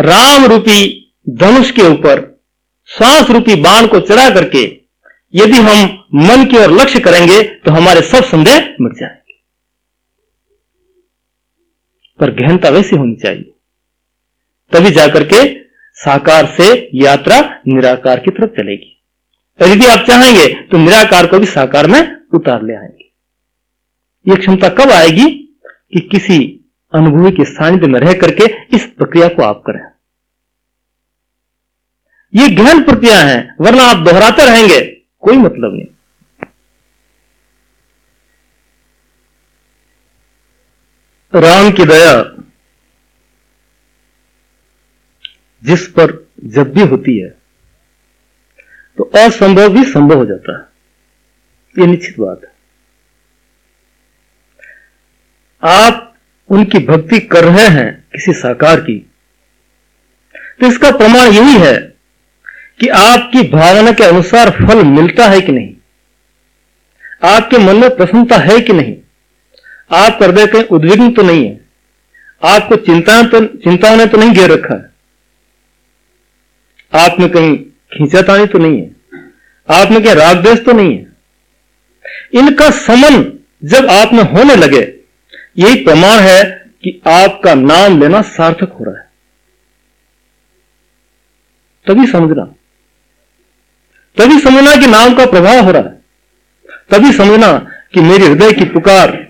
राम 0.00 0.44
रूपी 0.44 0.80
धनुष 1.36 1.70
के 1.70 1.82
ऊपर 1.82 2.24
श्वास 2.88 3.30
रूपी 3.30 3.54
बाण 3.62 3.86
को 3.86 4.00
चढ़ा 4.00 4.28
करके, 4.30 4.64
यदि 5.34 5.58
हम 5.58 5.78
मन 6.26 6.44
की 6.44 6.56
ओर 6.56 6.72
लक्ष्य 6.72 7.00
करेंगे 7.00 7.42
तो 7.42 7.72
हमारे 7.72 8.02
सब 8.04 8.24
संदेह 8.24 8.74
मिट 8.80 8.92
जाएँगे 8.92 9.25
पर 12.20 12.30
गहनता 12.30 12.68
वैसी 12.68 12.96
होनी 12.96 13.14
चाहिए। 13.14 13.52
तभी 14.72 14.90
जाकर 14.90 15.24
के 15.24 15.58
साकार 15.94 16.46
से 16.46 16.90
यात्रा 16.94 17.40
निराकार 17.68 18.20
की 18.20 18.30
तरफ़ 18.30 18.50
चलेगी। 18.50 19.02
और 19.62 19.68
यदि 19.68 19.86
आप 19.86 19.98
चाहेंगे 19.98 20.62
तो 20.62 20.78
निराकार 20.78 21.26
को 21.26 21.38
भी 21.38 21.46
साकार 21.46 21.86
में 21.86 22.16
उतार 22.34 22.62
ले 22.62 22.74
आएँगे। 22.74 23.04
ये 24.30 24.36
क्षमता 24.36 24.68
कब 24.68 24.90
आएगी 24.90 25.30
कि 25.92 26.00
किसी 26.00 26.60
अनुभवी 26.94 27.30
के 27.30 27.44
सानिध्य 27.44 27.86
में 27.86 28.00
रह 28.00 28.12
करके 28.12 28.76
इस 28.76 28.86
प्रक्रिया 28.86 29.28
को 29.28 29.42
आप 29.42 29.62
करें? 29.66 29.84
ये 32.34 32.48
गहन 32.48 32.82
प्रक्रिया 32.82 33.20
है, 33.20 33.56
वरना 33.60 33.82
आप 33.82 33.96
दोहराते 33.96 34.46
रहेंगे, 34.46 34.80
कोई 35.20 35.36
मतलब 35.36 35.74
नहीं। 35.74 35.86
राम 41.40 41.70
की 41.70 41.84
दया 41.84 42.14
जिस 45.62 45.86
पर 45.88 46.12
जब 46.44 46.72
भी 46.72 46.82
होती 46.82 47.18
है 47.18 47.28
तो 48.98 49.04
असंभव 49.16 49.68
भी 49.68 49.84
संभव 49.84 50.18
हो 50.18 50.24
जाता 50.26 50.56
है। 50.56 50.64
यह 51.76 51.90
निश्चित 51.90 52.20
बात 52.20 52.40
है। 52.44 52.52
आप 55.62 56.14
उनकी 56.48 56.78
भक्ति 56.78 57.18
कर 57.20 57.44
रहे 57.44 57.66
हैं 57.68 57.88
किसी 58.12 58.32
साकार 58.32 58.80
की 58.80 58.98
तो 60.60 60.66
इसका 60.66 60.90
प्रमाण 60.90 61.32
यही 61.32 61.56
है 61.58 61.76
कि 62.80 62.88
आपकी 62.88 63.42
भावना 63.48 63.92
के 63.92 64.04
अनुसार 64.04 64.50
फल 64.50 64.84
मिलता 64.84 65.26
है 65.26 65.40
कि 65.40 65.52
नहीं? 65.52 65.74
आपके 67.24 67.58
मन 67.58 67.76
में 67.76 67.96
प्रसन्नता 67.96 68.36
है 68.36 68.60
कि 68.60 68.72
नहीं? 68.72 68.96
आप 69.92 70.18
कर 70.20 70.32
देते 70.32 70.62
उद्विग्न 70.62 71.12
तो 71.12 71.22
नहीं 71.22 71.48
है। 71.48 71.66
आपको 72.44 72.76
चिंता 72.76 73.22
तो 73.22 73.44
चिंताओं 73.44 73.96
ने 73.96 74.06
तो 74.06 74.18
नहीं 74.18 74.30
घेर 74.30 74.50
रखा। 74.50 74.74
है 74.74 74.96
आप 76.92 77.20
में 77.20 77.30
कहीं 77.30 77.56
खींचातानी 77.64 78.46
तो 78.46 78.58
नहीं 78.58 78.80
है। 78.80 78.96
आप 79.70 79.90
में 79.90 80.02
क्या 80.02 80.12
राग 80.12 80.36
देश 80.36 80.60
तो 80.60 80.72
नहीं 80.72 80.98
है। 80.98 81.06
इनका 82.34 82.70
समन 82.70 83.38
जब 83.64 83.86
आप 83.86 84.12
में 84.12 84.22
होने 84.22 84.56
लगे, 84.56 84.98
यही 85.58 85.84
प्रमाण 85.84 86.18
है 86.18 86.44
कि 86.82 87.02
आपका 87.06 87.54
नाम 87.54 88.00
लेना 88.00 88.22
सार्थक 88.22 88.72
हो 88.72 88.84
रहा 88.84 88.98
है। 88.98 89.10
तभी 91.86 92.06
समझना। 92.06 92.54
तभी 94.16 94.38
समझना 94.38 94.76
कि 94.76 94.86
नाम 94.86 95.14
का 95.14 95.26
प्रभाव 95.26 95.58
हो 95.58 95.70
रहा 95.70 95.82
है। 95.82 96.00
तभी 96.90 97.12
समझना 97.12 97.58
कि 97.94 98.00
मेरे 98.00 98.26
हृदय 98.26 98.52
की 98.52 98.64
पुकार 98.64 99.25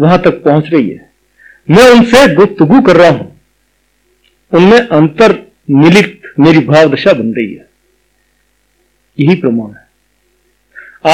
वहाँ 0.00 0.18
तक 0.22 0.42
पहुँच 0.44 0.68
रही 0.72 0.90
है। 0.90 1.12
मैं 1.70 1.90
उनसे 1.90 2.34
गुप्तगु 2.34 2.82
कर 2.82 2.96
रहा 2.96 3.10
हूँ। 3.10 3.40
उनमें 4.52 4.78
अंतर 4.78 5.52
मिलित 5.70 6.22
मेरी 6.38 6.58
भाव 6.58 6.94
दशा 6.94 7.12
बन 7.12 7.32
रही 7.34 7.54
है। 7.54 7.68
यही 9.18 9.34
प्रमाण 9.34 9.72
है। 9.74 9.86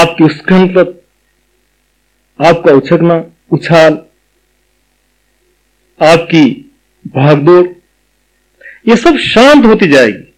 आपकी 0.00 0.24
उत्कंठ 0.24 0.78
आपका 2.40 2.72
उछकना 2.72 3.24
उछाल, 3.52 3.94
आपकी 6.00 6.72
भागदौड़, 7.06 7.66
ये 8.88 8.96
सब 8.96 9.16
शांत 9.16 9.66
होती 9.66 9.88
जाएगी। 9.88 10.34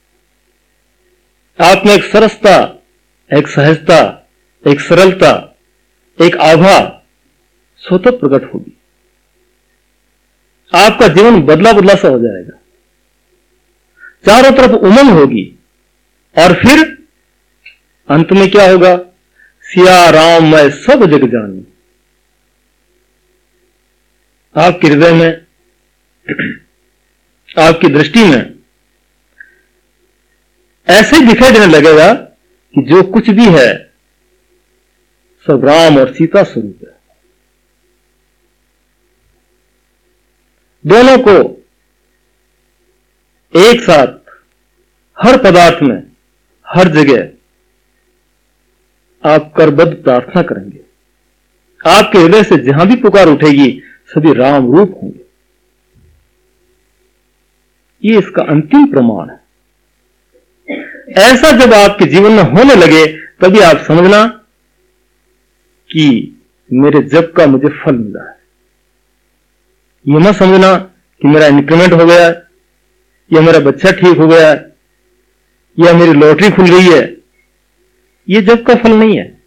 आप 1.65 1.83
में 1.87 1.95
एक 1.95 2.05
सरसता, 2.05 2.83
एक 3.31 3.49
सहजता, 3.49 4.29
एक 4.69 4.81
सरलता, 4.81 5.57
एक 6.23 6.37
आभा 6.37 7.04
स्वतः 7.89 8.11
प्रकट 8.11 8.55
होगी। 8.55 8.79
आपका 10.75 11.09
जीवन 11.09 11.43
बदला 11.43 11.73
बदला 11.73 11.95
सा 11.95 12.09
हो 12.09 12.19
जाएगा। 12.19 12.61
चारों 14.27 14.57
तरफ़ 14.57 14.73
उमंग 14.73 15.11
होगी 15.11 15.59
और 16.39 16.55
फिर 16.55 17.07
अंत 18.09 18.33
में 18.33 18.51
क्या 18.51 18.71
होगा? 18.71 18.97
सिया, 19.63 20.11
राम, 20.11 20.53
मैं 20.53 20.71
सब 20.71 21.05
जग 21.07 21.29
जानू। 21.29 21.65
आपके 24.57 24.89
हृदय 24.89 25.13
में, 25.13 25.47
आपकी 27.59 27.89
दृष्टि 27.89 28.25
में 28.25 28.55
ऐसे 30.89 31.21
दिखाई 31.21 31.53
देने 31.53 31.67
लगेगा 31.67 32.15
कि 32.75 32.83
जो 32.83 33.03
कुछ 33.03 33.31
भी 33.31 33.45
है, 33.45 33.93
सब 35.47 35.65
राम 35.65 35.99
और 35.99 36.13
सीता 36.15 36.43
स्वरूप 36.43 36.79
है। 36.83 36.94
दोनों 40.87 41.19
को 41.19 41.65
एक 43.59 43.81
साथ 43.81 44.07
हर 45.19 45.39
पदार्थ 45.39 45.83
में, 45.83 46.03
हर 46.69 46.89
जगह 46.89 47.29
आप 49.25 49.55
करबद्ध 49.57 49.95
प्रार्थना 49.95 50.43
करेंगे। 50.43 50.81
आपके 51.87 52.19
हृदय 52.19 52.43
से 52.43 52.57
जहाँ 52.57 52.87
भी 52.87 52.97
पुकार 52.97 53.29
उठेगी, 53.29 53.83
सभी 54.07 54.33
राम 54.33 54.73
रूप 54.73 54.99
होंगे। 55.03 55.25
ये 58.05 58.19
इसका 58.19 58.43
अंतिम 58.43 58.87
प्रमाण 58.87 59.31
है। 59.31 59.45
ऐसा 61.19 61.51
जब 61.53 61.75
आपके 61.75 62.05
जीवन 62.05 62.33
में 62.33 62.43
होने 62.43 62.75
लगे, 62.75 63.07
तभी 63.17 63.61
आप 63.61 63.77
समझना 63.77 64.27
कि 65.91 66.37
मेरे 66.73 67.03
जब 67.03 67.33
का 67.33 67.47
मुझे 67.47 67.69
फल 67.69 67.95
मिला 67.95 68.31
है। 68.31 68.34
यह 70.09 70.19
मत 70.19 70.35
समझना 70.35 70.77
कि 71.23 71.29
मेरा 71.29 71.47
इंक्रीमेंट 71.47 71.93
हो 71.93 72.07
गया, 72.07 72.29
या 73.33 73.41
मेरा 73.41 73.59
बच्चा 73.59 73.91
ठीक 73.91 74.17
हो 74.19 74.27
गया, 74.27 74.51
या 75.79 75.93
मेरी 75.93 76.13
लॉटरी 76.13 76.51
खुल 76.51 76.67
गई 76.67 76.91
है। 76.91 77.17
ये 78.29 78.43
जब 78.43 78.65
का 78.65 78.75
फल 78.75 78.93
नहीं 78.93 79.19
है। 79.19 79.43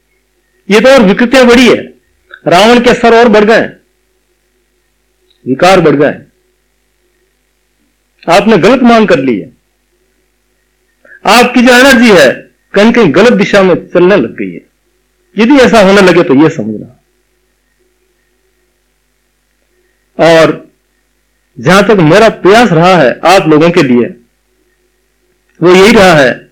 ये 0.70 0.80
तो 0.80 0.90
और 0.90 1.02
विकृतियाँ 1.02 1.46
बढ़ी 1.46 1.68
है। 1.68 1.94
रावण 2.48 2.80
के 2.80 2.90
असर 2.90 3.16
और 3.16 3.30
बढ़ 3.30 3.46
गए 3.46 3.70
विकार 5.46 5.82
बढ़ 5.82 5.96
गए 5.96 6.16
आपने 8.34 8.58
गलत 8.58 8.84
मांग 8.84 9.08
कर 9.08 9.20
ली 9.20 9.40
है। 9.40 9.52
आपकी 11.26 11.62
जो 11.62 11.74
एनर्जी 11.74 12.10
है 12.12 12.52
कहीं 12.74 12.92
कहीं 12.94 13.14
गलत 13.16 13.34
दिशा 13.34 13.62
में 13.64 13.76
चलने 13.88 14.16
लग 14.16 14.36
गई 14.36 14.52
है। 14.52 14.66
यदि 15.38 15.56
ऐसा 15.56 15.82
होने 15.82 16.02
लगे 16.02 16.24
तो 16.24 16.34
यह 16.34 16.50
समझना। 16.50 16.97
और 20.20 20.72
जहाँ 21.60 21.84
तक 21.84 21.98
मेरा 22.00 22.30
प्रयास 22.30 22.72
रहा 22.72 22.96
है 22.96 23.20
आप 23.26 23.48
लोगों 23.48 23.70
के 23.70 23.84
लिए 23.84 24.06
वो 25.62 25.76
यही 25.76 25.92
रहा 25.92 26.14
है 26.14 26.52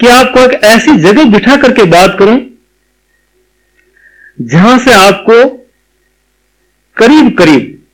कि 0.00 0.06
आपको 0.06 0.40
एक 0.40 0.52
ऐसी 0.52 0.96
जगह 0.96 1.24
बिठा 1.24 1.56
करके 1.56 1.84
बात 1.84 2.16
करूँ 2.18 2.66
जहाँ 4.40 4.78
से 4.78 4.92
आपको 4.92 5.66
करीब 6.96 7.38
करीब 7.38 7.86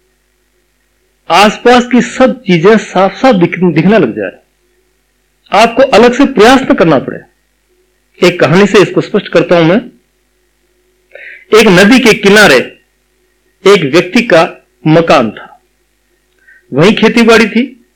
आसपास 1.30 1.86
की 1.86 2.00
सब 2.02 2.42
चीज़ें 2.42 2.78
साफ़ 2.78 3.14
साफ़ 3.14 3.36
दिख, 3.36 3.58
दिखने 3.58 3.98
लग 3.98 4.16
जाए। 4.16 4.38
आपको 5.52 5.82
अलग 5.82 6.12
से 6.12 6.24
प्रयास 6.24 6.62
न 6.62 6.74
करना 6.74 6.98
पड़े। 6.98 7.18
एक 8.28 8.40
कहानी 8.40 8.66
से 8.66 8.78
इसको 8.78 9.00
स्पष्ट 9.00 9.28
करता 9.28 9.56
हूँ 9.56 9.64
मैं। 9.64 9.76
एक 11.60 11.68
नदी 11.68 11.98
के 11.98 12.14
किनारे 12.14 12.73
एक 13.66 13.92
व्यक्ति 13.92 14.22
का 14.22 14.66
मकान 14.86 15.30
था। 15.30 15.62
वहीं 16.72 16.96
खेती 16.96 17.22
बाड़ी 17.22 17.46
थी, 17.46 17.86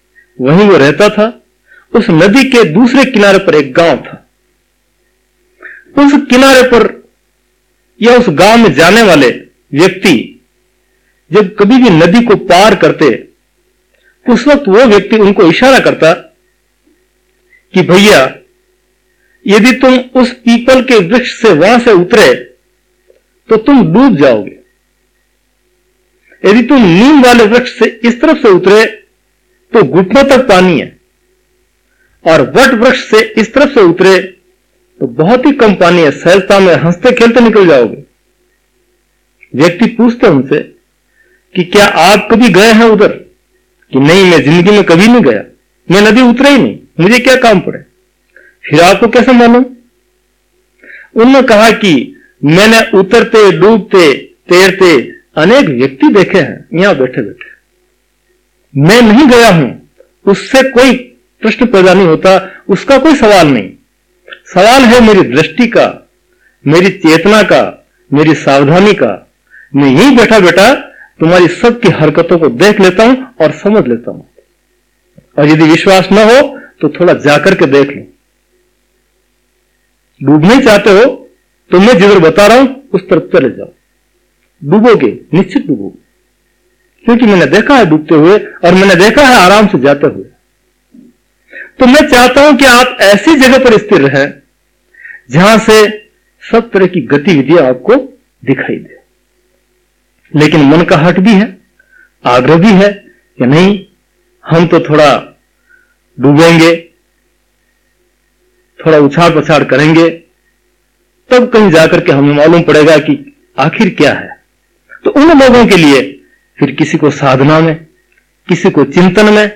वहीं 0.41 0.69
वो 0.69 0.77
रहता 0.77 1.09
था, 1.09 1.43
उस 1.93 2.07
नदी 2.11 2.45
के 2.45 2.65
दूसरे 2.65 3.05
किनारे 3.05 3.39
पर 3.39 3.55
एक 3.55 3.73
गाँव 3.73 3.97
था। 3.97 4.29
उस 5.99 6.13
किनारे 6.31 6.63
पर 6.63 7.09
या 8.03 8.17
उस 8.17 8.29
गाँव 8.29 8.59
में 8.59 8.73
जाने 8.73 9.03
वाले 9.03 9.31
व्यक्ति 9.73 10.47
जब 11.33 11.57
कभी 11.59 11.79
भी 11.79 11.91
नदी 11.91 12.25
को 12.25 12.37
पार 12.37 12.75
करते, 12.75 13.29
उस 14.31 14.47
वक्त 14.47 14.69
वो 14.69 14.85
व्यक्ति 14.85 15.17
उनको 15.17 15.43
इशारा 15.43 15.79
करता 15.79 16.13
कि, 17.75 17.83
भैया, 17.83 18.35
यदि 19.47 19.73
तुम 19.73 20.21
उस 20.23 20.33
पीपल 20.33 20.83
के 20.83 20.99
वृक्ष 20.99 21.43
से 21.43 21.53
वहाँ 21.53 21.79
से 21.79 21.93
उतरे 21.93 22.35
तो 23.49 23.57
तुम 23.57 23.93
डूब 23.93 24.17
जाओगे। 24.17 24.58
यदि 26.43 26.63
तुम 26.63 26.83
नीम 26.83 27.23
वाले 27.23 27.45
वृक्ष 27.45 27.79
से 27.79 28.01
इस 28.05 28.21
तरफ़ 28.21 28.39
से 28.39 28.49
उतरे 28.49 28.85
तो 29.73 29.83
घुटनों 29.83 30.25
तक 30.25 30.39
पानी 30.39 30.81
है। 30.81 30.99
और 32.25 32.41
वट 32.41 32.75
वृक्ष 32.75 33.11
से 33.11 33.21
इस 33.39 33.55
तरफ़ 33.55 33.75
से 33.75 33.81
उतरे 33.81 34.19
तो 35.01 35.07
बहुत 35.07 35.47
ही 35.47 35.53
कम 35.53 35.75
पानी 35.75 36.03
है। 36.03 36.11
सहजता 36.11 36.59
में 36.61 36.75
हँसते 36.75 37.13
खेलते 37.13 37.41
निकल 37.41 37.67
जाओगे। 37.67 38.03
व्यक्ति 39.55 39.87
पूछते 39.87 40.27
उनसे 40.27 40.59
कि 41.55 41.65
क्या 41.65 41.87
आप 41.87 42.29
कभी 42.31 42.49
गए 42.49 42.73
हैं 42.73 42.85
उधर? 42.85 43.09
कि 43.09 43.99
नहीं, 43.99 44.25
मैं 44.25 44.43
ज़िंदगी 44.43 44.71
में 44.71 44.85
कभी 44.85 45.07
नहीं 45.07 45.23
गया। 45.23 45.43
मैं 45.91 46.03
नदी 46.03 46.23
उतरा 46.23 46.51
ही 46.51 46.59
नहीं। 46.59 46.79
मुझे 47.01 47.19
क्या 47.19 47.37
काम 47.37 47.61
पड़े? 47.61 47.79
फिर 48.63 48.81
आपको 48.81 49.09
कैसे 49.09 49.33
मालूम? 49.33 49.65
उन्होंने 51.15 51.43
कहा 51.43 51.71
कि 51.71 52.17
मैंने 52.45 52.99
उतरते, 52.99 53.51
डूबते, 53.59 54.17
तैरते 54.49 55.18
अनेक 55.39 55.69
व्यक्ति 55.71 56.09
देखे 56.11 56.39
हैं, 56.39 56.67
यहाँ 56.75 56.97
बैठे 56.97 57.23
बैठे 57.23 57.57
मैं 58.75 59.01
नहीं 59.03 59.27
गया 59.29 59.51
हूँ, 59.51 59.71
उससे 60.25 60.63
कोई 60.71 60.93
प्रश्न 61.43 61.67
पैदा 61.67 61.95
नहीं 61.95 62.07
होता, 62.07 62.31
उसका 62.69 62.99
कोई 62.99 63.15
सवाल 63.17 63.49
नहीं। 63.49 63.71
सवाल 64.47 64.83
है 64.85 65.01
मेरी 65.03 65.23
दृष्टि 65.25 65.67
का, 65.69 65.87
मेरी 66.65 66.91
चेतना 66.99 67.43
का, 67.45 67.63
मेरी 68.11 68.35
सावधानी 68.37 68.93
का। 68.95 69.15
मैं 69.75 69.89
यही 69.89 70.17
बैठा 70.17 70.39
बैठा 70.41 70.73
तुम्हारी 71.21 71.49
सबकी 71.51 71.89
हरकतों 71.93 72.39
को 72.39 72.49
देख 72.57 72.81
लेता 72.81 73.05
हूँ 73.05 73.35
और 73.43 73.53
समझ 73.55 73.87
लेता 73.87 74.11
हूँ। 74.11 74.27
और 75.39 75.49
यदि 75.49 75.65
विश्वास 75.65 76.09
न 76.13 76.29
हो 76.31 76.41
तो 76.81 76.89
थोड़ा 76.91 77.13
जाकर 77.15 77.55
के 77.55 77.67
देख 77.69 77.91
लो। 77.91 78.03
डूबना 80.21 80.61
चाहते 80.61 80.91
हो 80.91 81.05
तो 81.71 81.81
मैं 81.81 81.99
जिधर 81.99 82.19
बता 82.21 82.47
रहा 82.47 82.59
हूँ, 82.59 82.89
उस 82.93 83.09
तरफ़ 83.11 83.23
चले 83.33 83.51
जाओ। 83.51 83.73
डूबोगे, 84.63 85.11
निश्चित 85.35 85.67
डूबोगे। 85.67 85.99
क्योंकि 87.05 87.27
मैंने 87.27 87.47
देखा 87.47 87.75
है 87.75 87.87
डूबते 87.87 88.15
हुए 88.15 88.39
और 88.39 88.75
मैंने 88.75 88.95
देखा 88.97 89.23
है 89.23 89.37
आराम 89.37 89.67
से 89.67 89.79
जाते 89.79 90.07
हुए। 90.07 90.25
तो 91.79 91.87
मैं 91.87 92.01
चाहता 92.09 92.47
हूँ 92.47 92.57
कि 92.57 92.65
आप 92.67 92.97
ऐसी 93.03 93.35
जगह 93.37 93.59
पर 93.59 93.77
स्थिर 93.79 94.01
रहें, 94.01 94.33
जहाँ 95.31 95.59
से 95.59 95.87
सब 96.43 96.71
तरह 96.71 96.87
की 96.87 97.01
गतिविधियाँ 97.07 97.63
आपको 97.65 97.95
दिखाई 98.43 98.77
दे। 98.77 98.97
लेकिन 100.33 100.65
मन 100.67 100.83
का 100.85 100.97
हट 100.97 101.19
भी 101.19 101.33
है, 101.33 101.57
आग्रह 102.25 102.57
भी 102.57 102.73
है 102.75 102.91
कि 103.39 103.47
नहीं, 103.47 103.85
हम 104.45 104.67
तो 104.67 104.81
थोड़ा 104.81 105.11
डूबेंगे, 106.19 106.77
थोड़ा 108.81 108.99
उछाड़ 108.99 109.31
पछाड़ 109.33 109.63
करेंगे, 109.65 110.09
तब 111.31 111.49
कहीं 111.49 111.71
जाकर 111.71 112.01
के 112.01 112.13
हमें 112.13 112.35
मालूम 112.35 112.63
पड़ेगा 112.63 112.97
कि 112.99 113.25
आखिर 113.59 113.95
क्या 113.95 114.13
है। 114.13 114.37
तो 115.05 115.11
उन 115.13 115.39
लोगों 115.41 115.67
के 115.67 115.77
लिए 115.77 116.03
फिर 116.59 116.71
किसी 116.75 116.99
को 116.99 117.11
साधना 117.13 117.59
में, 117.61 117.75
किसी 118.49 118.71
को 118.71 118.85
चिंतन 118.87 119.33
में 119.35 119.47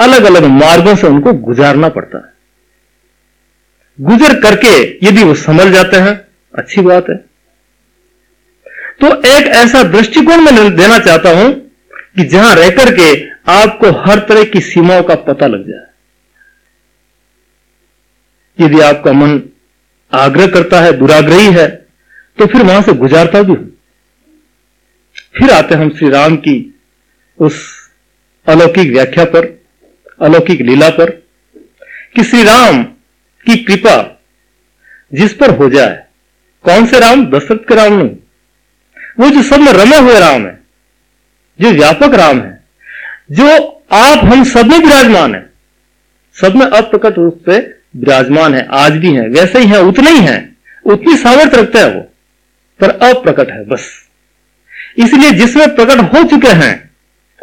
अलग 0.00 0.24
अलग 0.24 0.44
मार्गों 0.52 0.94
से 0.96 1.06
उनको 1.06 1.32
गुजारना 1.40 1.88
पड़ता 1.88 2.18
है। 2.18 2.32
गुजर 3.98 4.38
करके 4.40 4.72
यदि 5.06 5.24
वो 5.24 5.34
समझ 5.36 5.66
जाते 5.66 5.96
हैं, 5.96 6.14
अच्छी 6.54 6.80
बात 6.82 7.10
है। 7.10 7.16
तो 9.00 9.14
एक 9.28 9.46
ऐसा 9.56 9.82
दृष्टिकोण 9.82 10.40
मैं 10.40 10.76
देना 10.76 10.98
चाहता 10.98 11.30
हूँ 11.32 11.52
कि 12.16 12.24
जहाँ 12.24 12.54
रहकर 12.54 12.94
के 12.94 13.08
आपको 13.52 13.90
हर 14.00 14.18
तरह 14.28 14.44
की 14.44 14.60
सीमाओं 14.62 15.02
का 15.02 15.14
पता 15.24 15.46
लग 15.46 15.68
जाए। 15.68 15.86
यदि 18.58 18.80
आपका 18.82 19.12
मन 19.12 19.42
आग्रह 20.12 20.46
करता 20.46 20.80
है, 20.80 20.92
दुराग्रही 20.92 21.46
है 21.48 21.68
तो 22.38 22.46
फिर 22.46 22.62
वहाँ 22.62 22.82
से 22.82 22.92
गुजारता 22.94 23.42
भी 23.42 23.52
हूँ। 23.52 23.70
फिर 25.38 25.50
आते 25.50 25.74
हम 25.74 25.90
श्री 25.90 26.08
राम 26.08 26.36
की 26.36 26.80
उस 27.38 27.88
अलौकिक 28.46 28.92
व्याख्या 28.92 29.24
पर, 29.24 29.64
अलौकिक 30.20 30.60
लीला 30.60 30.88
पर, 30.88 31.10
कि 32.14 32.24
श्री 32.24 32.42
राम 32.42 32.82
की 33.46 33.64
कृपा 33.64 34.22
जिस 35.14 35.34
पर 35.34 35.50
हो 35.50 35.70
जाए, 35.70 36.06
कौन 36.62 36.86
से 36.86 37.00
राम? 37.00 37.26
दशरथ 37.26 37.68
के 37.68 37.74
राम 37.74 37.92
नहीं। 37.92 38.16
वो 39.20 39.30
जो 39.30 39.42
सब 39.42 39.60
में 39.60 39.72
रमे 39.72 39.98
हुए 39.98 40.20
राम 40.20 40.46
है, 40.46 40.60
जो 41.60 41.70
व्यापक 41.70 42.14
राम 42.14 42.40
है, 42.40 42.64
जो 43.30 43.58
आप 43.92 44.24
हम 44.24 44.44
सब 44.44 44.66
में 44.66 44.78
विराजमान 44.78 45.34
है, 45.34 45.50
सब 46.34 46.56
में 46.56 46.66
अप्रकट 46.66 47.18
रूप 47.18 47.42
से 47.48 47.58
विराजमान 47.96 48.54
है, 48.54 48.68
आज 48.70 48.92
भी 48.92 49.14
है, 49.14 49.28
वैसे 49.28 49.58
ही 49.58 49.66
है, 49.66 49.82
उतने 49.82 50.10
ही 50.10 50.20
है, 50.20 50.56
उतनी 50.84 51.16
सामर्थ्य 51.16 51.60
रखते 51.60 51.78
हैं 51.78 51.94
वो, 51.94 52.00
पर 52.80 52.90
अप्रकट 52.90 53.50
है, 53.50 53.64
बस। 53.64 54.09
इसलिए 54.98 55.30
जिसमें 55.30 55.74
प्रकट 55.74 56.00
हो 56.14 56.22
चुके 56.22 56.48
हैं, 56.48 56.90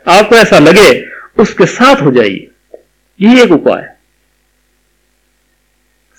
आपको 0.07 0.35
ऐसा 0.35 0.59
लगे, 0.59 1.05
उसके 1.39 1.65
साथ 1.65 1.95
हो 1.95 2.11
जाइए। 2.11 2.47
यही 3.21 3.41
एक 3.41 3.51
उपाय। 3.51 3.93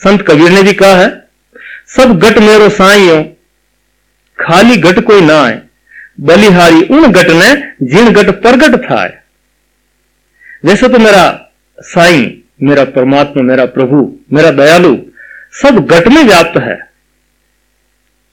संत 0.00 0.22
कबीर 0.22 0.50
ने 0.50 0.62
भी 0.62 0.72
कहा 0.72 0.94
है, 0.94 1.28
सब 1.86 2.18
गट 2.18 2.38
मेरो 2.38 2.68
साइयों 2.68 3.24
खाली 4.38 4.76
गट 4.76 5.04
कोई 5.04 5.20
ना 5.20 5.42
आए 5.42 5.62
बलिहारी 6.20 6.82
उन 6.82 7.12
गट 7.12 7.30
ने 7.30 7.54
जिन 7.86 8.12
गट 8.12 8.42
प्रगट 8.42 8.84
था 8.84 9.04
वैसे 10.64 10.88
तो 10.88 10.98
मेरा 10.98 11.50
साई, 11.80 12.42
मेरा 12.62 12.84
परमात्मा, 12.84 13.42
मेरा 13.42 13.64
प्रभु, 13.64 14.18
मेरा 14.32 14.50
दयालु, 14.50 14.96
सब 15.52 15.86
गट 15.86 16.08
में 16.08 16.22
व्याप्त 16.24 16.60
है। 16.60 16.90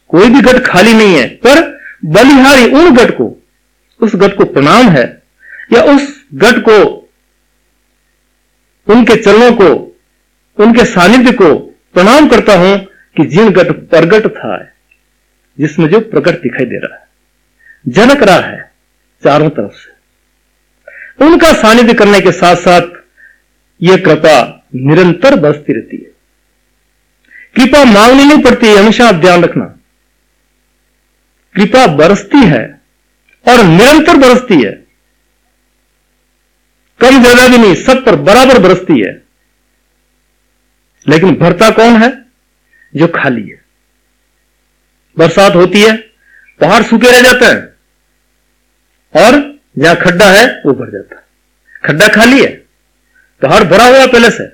कोई 0.07 0.29
भी 0.29 0.41
गट 0.41 0.65
खाली 0.65 0.93
नहीं 0.93 1.15
है, 1.15 1.27
पर 1.27 1.74
बलिहारी 2.05 2.71
उन 2.71 2.95
गट 2.95 3.11
को, 3.11 3.43
उस 3.99 4.15
गट 4.15 4.35
को 4.37 4.45
प्रणाम 4.45 4.89
है, 4.89 5.23
या 5.73 5.81
उस 5.81 6.25
गट 6.33 6.63
को, 6.69 7.09
उनके 8.87 9.15
चरणों 9.15 9.51
को, 9.51 9.97
उनके 10.57 10.85
सानिध्य 10.85 11.31
को 11.31 11.55
प्रणाम 11.93 12.27
करता 12.27 12.53
हूँ 12.53 12.77
कि 13.17 13.25
जिन 13.25 13.49
गट 13.49 13.89
प्रगट 13.89 14.27
था 14.27 14.69
जिसमें 15.59 15.87
जो 15.87 15.99
प्रकट 15.99 16.41
दिखाई 16.41 16.65
दे 16.65 16.75
रहा 16.75 16.95
है। 16.95 17.05
जनक 17.87 18.23
रहा 18.23 18.39
है 18.39 18.71
चारों 19.23 19.49
तरफ़ 19.49 19.71
से। 19.71 21.25
उनका 21.25 21.53
सानिध्य 21.53 21.93
करने 21.93 22.21
के 22.21 22.31
साथ 22.31 22.55
साथ 22.55 22.81
यह 23.81 23.97
कृपा 23.97 24.65
निरंतर 24.75 25.35
बसती 25.35 25.73
रहती 25.73 25.97
है। 25.97 26.11
कृपा 27.55 27.83
मांगनी 27.83 28.23
नहीं 28.23 28.43
पड़ती, 28.43 28.67
हमेशा 28.67 29.07
आप 29.07 29.15
ध्यान 29.15 29.43
रखना। 29.43 29.79
कृपा 31.55 31.85
बरसती 31.87 32.45
है 32.45 32.63
और 33.45 33.63
निरंतर 33.63 34.17
बरसती 34.17 34.61
है। 34.63 34.71
कम 36.99 37.21
ज़्यादा 37.21 37.47
भी 37.47 37.57
नहीं, 37.57 37.75
सब 37.75 38.05
पर 38.05 38.15
बराबर 38.15 38.59
बरसती 38.59 38.99
है। 39.01 39.13
लेकिन 41.05 41.35
भरता 41.35 41.69
कौन 41.69 41.95
है? 41.95 42.25
जो 42.93 43.07
खाली 43.07 43.41
है। 43.41 43.63
बरसात 45.17 45.55
होती 45.55 45.81
है, 45.81 45.95
पहाड़ 46.59 46.83
सूखे 46.83 47.11
रह 47.11 47.21
जाते 47.21 47.45
हैं, 47.45 47.61
और 49.13 49.59
जहाँ 49.77 49.95
खड्डा 49.95 50.25
है, 50.25 50.45
वो 50.65 50.73
भर 50.73 50.91
जाता 50.91 51.15
है। 51.15 51.23
खड्डा 51.85 52.07
खाली 52.07 52.41
है, 52.41 52.49
पहाड़ 53.41 53.63
भरा 53.63 53.85
हुआ 53.85 54.05
पहले 54.05 54.29
से, 54.29 54.51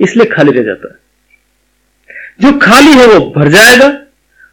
इसलिए 0.00 0.26
खाली 0.26 0.52
रह 0.52 0.62
जाता 0.62 0.92
है। 0.92 0.98
जो 2.40 2.58
खाली 2.58 2.92
है, 2.92 3.06
वो 3.06 3.20
भर 3.30 3.48
जाएगा, 3.48 3.88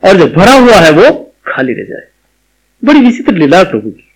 और 0.03 0.17
जो 0.17 0.27
भरा 0.27 0.53
हुआ 0.53 0.75
है, 0.75 0.91
वो 0.91 1.24
खाली 1.47 1.73
रह 1.73 1.83
जाए। 1.83 2.07
बड़ी 2.83 2.99
विचित्र 2.99 3.33
लीला 3.33 3.63
प्रभु 3.63 3.89
की। 3.89 4.11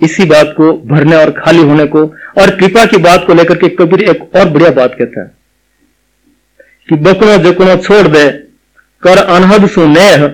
इसी 0.00 0.24
बात 0.24 0.54
को 0.56 0.72
भरने 0.86 1.16
और 1.16 1.30
खाली 1.32 1.62
होने 1.62 1.84
को 1.86 2.04
और 2.38 2.54
कृपा 2.56 2.84
की 2.84 2.96
बात 2.96 3.26
को 3.26 3.34
लेकर 3.34 3.58
के 3.58 3.68
कबीर 3.76 4.02
एक 4.10 4.22
और 4.36 4.48
बढ़िया 4.48 4.70
बात 4.70 4.94
कहता 4.98 5.20
है 5.20 5.30
कि 6.88 6.96
बकुनो 6.96 7.36
जकुनो 7.42 7.76
छोड़ 7.76 8.06
दे, 8.08 8.28
कर 9.02 9.18
अनहद 9.18 9.68
सु 9.70 9.86
नेह, 9.86 10.24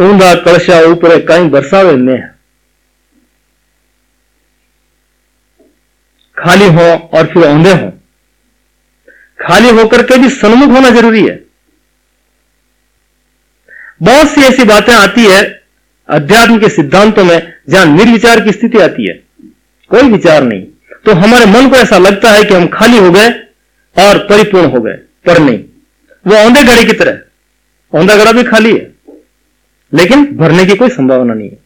ऊंधा 0.00 0.34
कलशा 0.34 0.80
ऊपर 0.82 1.20
कहीं 1.26 1.48
बरसावे 1.50 1.96
ने 1.96 2.18
खाली 6.36 6.66
हो 6.66 6.84
और 7.08 7.26
फिर 7.26 7.44
औंधे 7.44 7.72
हो। 7.72 7.90
खाली 9.38 9.70
होकर 9.70 10.02
के 10.02 10.18
भी 10.18 10.28
सन्मुख 10.30 10.70
होना 10.70 10.90
ज़रूरी 10.90 11.26
है। 11.26 11.34
बहुत 14.00 14.28
सी 14.28 14.40
ऐसी 14.40 14.64
बातें 14.64 14.92
आती 14.94 15.24
है 15.24 15.62
अध्यात्म 16.08 16.58
के 16.58 16.68
सिद्धांतों 16.68 17.24
में, 17.24 17.52
जहाँ 17.68 17.86
निर्विचार 17.86 18.40
की 18.40 18.52
स्थिति 18.52 18.78
आती 18.78 19.08
है। 19.08 19.14
कोई 19.90 20.02
विचार 20.02 20.42
नहीं। 20.42 20.62
तो 21.04 21.14
हमारे 21.14 21.46
मन 21.46 21.68
को 21.70 21.76
ऐसा 21.76 21.98
लगता 21.98 22.30
है 22.30 22.44
कि 22.44 22.54
हम 22.54 22.66
खाली 22.66 22.98
हो 22.98 23.10
गए 23.10 23.28
और 23.96 24.18
परिपूर्ण 24.18 24.66
हो 24.66 24.80
गए, 24.80 24.92
पर 24.92 25.38
नहीं। 25.38 25.58
वो 26.26 26.36
औंधे 26.36 26.62
घड़े 26.62 26.84
की 26.84 26.92
तरह। 26.92 27.18
औंधा 27.92 28.16
घड़ा 28.16 28.32
भी 28.32 28.42
खाली 28.42 28.72
है, 28.72 28.90
लेकिन 29.92 30.24
भरने 30.36 30.64
की 30.64 30.76
कोई 30.76 30.88
संभावना 30.88 31.34
नहीं 31.34 31.50
है। 31.50 31.58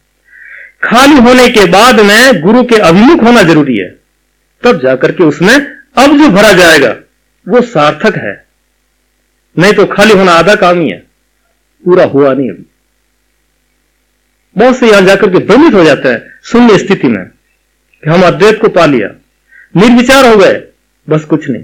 खाली 0.83 1.17
होने 1.19 1.47
के 1.49 1.65
बाद 1.65 1.99
में 1.99 2.41
गुरु 2.41 2.63
के 2.63 2.75
अभिमुख 2.81 3.23
होना 3.23 3.43
ज़रूरी 3.43 3.77
है। 3.77 3.89
तब 4.63 4.81
जाकर 4.83 5.11
के 5.11 5.23
उसमें 5.23 5.55
अब 5.97 6.17
जो 6.17 6.29
भरा 6.29 6.53
जाएगा, 6.53 6.95
वो 7.47 7.61
सार्थक 7.61 8.15
है। 8.17 8.45
नहीं 9.57 9.73
तो 9.73 9.85
खाली 9.85 10.13
होना 10.13 10.31
आधा 10.31 10.55
काम 10.55 10.81
ही 10.81 10.89
है। 10.89 11.04
पूरा 11.85 12.03
हुआ 12.03 12.33
नहीं 12.33 12.49
अभी। 12.49 12.65
बहुत 14.57 14.77
से 14.77 14.91
यहाँ 14.91 15.01
जाकर 15.01 15.31
के 15.31 15.37
भ्रमित 15.37 15.73
हो 15.73 15.83
जाते 15.83 16.09
हैं 16.09 16.39
शून्य 16.43 16.77
स्थिति 16.77 17.07
में 17.07 17.25
कि 18.03 18.09
हम 18.09 18.21
अद्वैत 18.23 18.61
को 18.61 18.69
पा 18.69 18.85
लिया। 18.85 19.07
निर्विचार 19.75 20.25
हो 20.25 20.37
गए, 20.37 20.67
बस 21.09 21.23
कुछ 21.25 21.49
नहीं। 21.49 21.63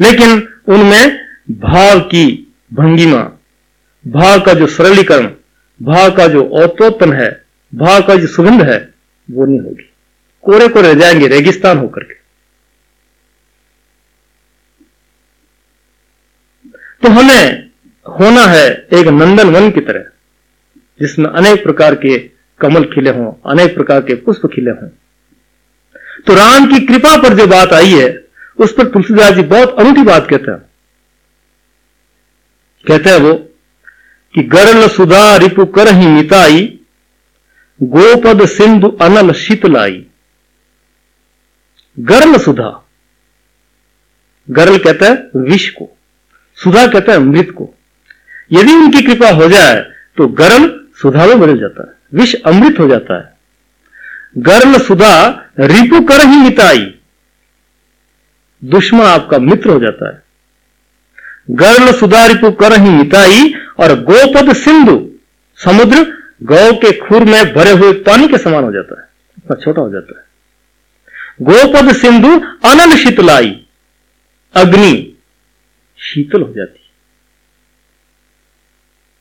लेकिन 0.00 0.48
उनमें 0.68 1.20
भाव 1.50 2.00
की 2.00 2.54
भंगिमा, 2.72 3.22
भाव 4.06 4.40
का 4.40 4.54
जो 4.54 4.66
सरलीकरण, 4.66 5.30
भाव 5.82 6.10
का 6.16 6.28
जो 6.28 6.48
औतोत्तन 6.48 7.12
है, 7.12 7.44
भाव 7.74 8.02
का 8.02 8.16
जो 8.16 8.26
सुगंध 8.26 8.62
है, 8.62 8.94
वो 9.30 9.46
नहीं 9.46 9.60
होगी। 9.60 9.92
कोरे 10.42 10.68
कोरे 10.68 10.94
रह 10.94 11.00
जाएँगे, 11.00 11.28
रेगिस्तान 11.28 11.78
होकर 11.78 12.02
के। 12.04 12.14
तो 17.02 17.08
हमें 17.08 17.67
होना 18.10 18.42
है 18.42 18.66
एक 18.94 19.06
नंदन 19.08 19.50
वन 19.50 19.70
की 19.70 19.80
तरह, 19.80 20.04
जिसमें 21.00 21.26
अनेक 21.26 21.62
प्रकार 21.62 21.94
के 21.94 22.18
कमल 22.60 22.84
खिले 22.84 23.10
हों, 23.10 23.32
अनेक 23.46 23.74
प्रकार 23.74 24.00
के 24.00 24.14
पुष्प 24.14 24.46
खिले 24.46 24.70
हों। 24.70 24.88
तो 26.26 26.34
राम 26.34 26.66
की 26.66 26.84
कृपा 26.86 27.16
पर 27.22 27.34
जो 27.34 27.46
बात 27.46 27.72
आई 27.72 27.90
है, 27.90 28.08
उस 28.58 28.72
पर 28.72 28.86
तुलसीदास 28.86 29.34
जी 29.34 29.42
बहुत 29.44 29.78
अनूठी 29.78 30.02
बात 30.02 30.28
कहते 30.30 30.50
हैं। 30.50 30.58
कहते 32.84 33.10
हैं 33.10 33.18
वो 33.18 33.34
कि 34.34 34.42
गरल 34.48 34.86
सुधा 34.88 35.36
रिपु 35.36 35.64
कर 35.66 35.94
ही 35.94 36.06
मिताई, 36.06 36.66
गोपद 37.80 38.44
सिंधु 38.48 38.88
अनल 39.02 39.32
शीतलाई 39.32 40.04
गरल 41.98 42.36
सुधा, 42.38 42.70
गरल 44.48 44.78
कहता 44.78 45.06
है 45.06 45.42
विष 45.42 45.68
को, 45.70 45.88
सुधा 46.58 46.86
कहता 46.86 47.12
है 47.12 47.18
मृत 47.20 47.50
को। 47.50 47.74
यदि 48.50 48.72
उनकी 48.74 49.02
कृपा 49.02 49.30
हो 49.32 49.48
जाए 49.48 49.80
तो 50.16 50.26
गरल 50.34 50.68
सुधा 51.02 51.26
में 51.26 51.40
बदल 51.40 51.58
जाता 51.58 51.82
है, 51.82 51.92
विष 52.14 52.34
अमृत 52.42 52.78
हो 52.80 52.86
जाता 52.88 53.18
है। 53.18 53.36
गर्ल 54.44 54.78
सुधा 54.78 55.12
रिपु 55.60 56.00
कर 56.04 56.20
ही 56.20 56.36
मिताई। 56.38 56.84
दुश्मन 58.62 59.00
आपका 59.02 59.38
मित्र 59.40 59.70
हो 59.70 59.80
जाता 59.80 60.08
है। 60.08 60.22
गर्ल 61.56 61.92
सुधा 61.92 62.24
रिपु 62.26 62.50
कर 62.52 62.78
ही 62.80 62.90
मिताई 62.90 63.52
और 63.80 63.94
गोपद 64.02 64.52
सिंधु 64.54 64.96
समुद्र 65.58 66.04
गौ 66.44 66.72
के 66.76 66.92
खुर 66.98 67.24
में 67.24 67.54
भरे 67.54 67.70
हुए 67.72 67.92
पानी 68.02 68.28
के 68.28 68.38
समान 68.38 68.64
हो 68.64 68.72
जाता 68.72 69.00
है 69.00 69.06
इतना 69.38 69.56
छोटा 69.56 69.82
हो 69.82 69.90
जाता 69.90 70.18
है। 70.18 70.26
गोपद 71.42 71.92
सिंधु 71.94 72.32
अनल 72.64 72.96
शीतलाई, 72.96 73.50
अग्नि 74.54 74.92
शीतल 75.98 76.42
हो 76.42 76.52
जाती 76.52 76.80
है। 76.80 76.87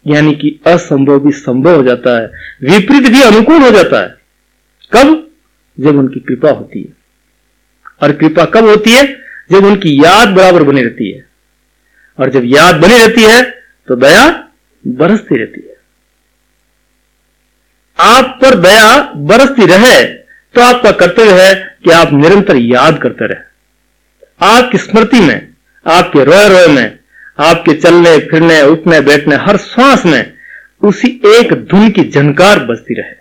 यानी 0.08 0.34
कि 0.36 0.60
असंभव 0.68 1.20
भी 1.20 1.32
संभव 1.32 1.76
हो 1.76 1.84
जाता 1.84 2.18
है। 2.22 2.28
विपरीत 2.62 3.08
भी 3.12 3.22
अनुकूल 3.22 3.62
हो 3.62 3.70
जाता 3.72 4.01
है। 4.01 4.18
कब? 4.93 5.32
जब 5.80 5.97
उनकी 5.97 6.20
कृपा 6.20 6.49
होती 6.49 6.82
है। 6.82 6.93
और 8.03 8.12
कृपा 8.12 8.45
कब 8.45 8.66
होती 8.66 8.91
है? 8.91 9.05
जब 9.51 9.66
उनकी 9.66 9.97
याद 10.03 10.28
बराबर 10.28 10.64
बनी 10.64 10.82
रहती 10.82 11.12
है। 11.12 11.26
और 12.20 12.30
जब 12.30 12.41
याद 12.45 12.76
बनी 12.76 12.97
रहती 12.97 13.24
है 13.24 13.43
तो 13.88 13.95
दया 13.95 14.47
बरसती 14.88 15.38
रहती 15.38 15.62
है। 15.62 15.76
आप 17.99 18.39
पर 18.41 18.55
दया 18.55 19.14
बरसती 19.16 19.66
रहे 19.66 20.03
तो 20.55 20.62
आपका 20.62 20.91
कर्तव्य 20.91 21.41
है 21.41 21.78
कि 21.84 21.91
आप 21.91 22.14
निरंतर 22.14 22.55
याद 22.55 22.97
करते 22.97 23.28
रहे। 23.28 23.47
आपकी 24.47 24.78
स्मृति 24.78 25.20
में, 25.20 25.53
आपके 25.86 26.24
रोय 26.24 26.47
रोए 26.49 26.68
में 26.68 26.97
आपके 27.39 27.73
चलने, 27.73 28.17
फिरने, 28.17 28.61
उठने, 28.61 29.01
बैठने, 29.01 29.35
हर 29.35 29.57
श्वास 29.57 30.05
में 30.05 30.33
उसी 30.81 31.21
एक 31.25 31.53
धुन 31.53 31.89
की 31.89 32.03
झनकार 32.09 32.59
बजती 32.59 32.93
रहे। 32.93 33.15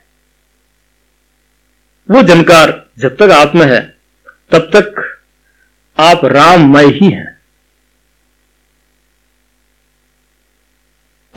वो 2.11 2.23
झनकार 2.23 2.87
जब 2.99 3.17
तक 3.17 3.31
आप 3.31 3.53
में 3.55 3.67
है, 3.67 3.97
तब 4.51 4.71
तक 4.77 5.19
आप 5.99 6.25
राममय 6.25 6.87
ही 6.87 7.11
हैं। 7.11 7.37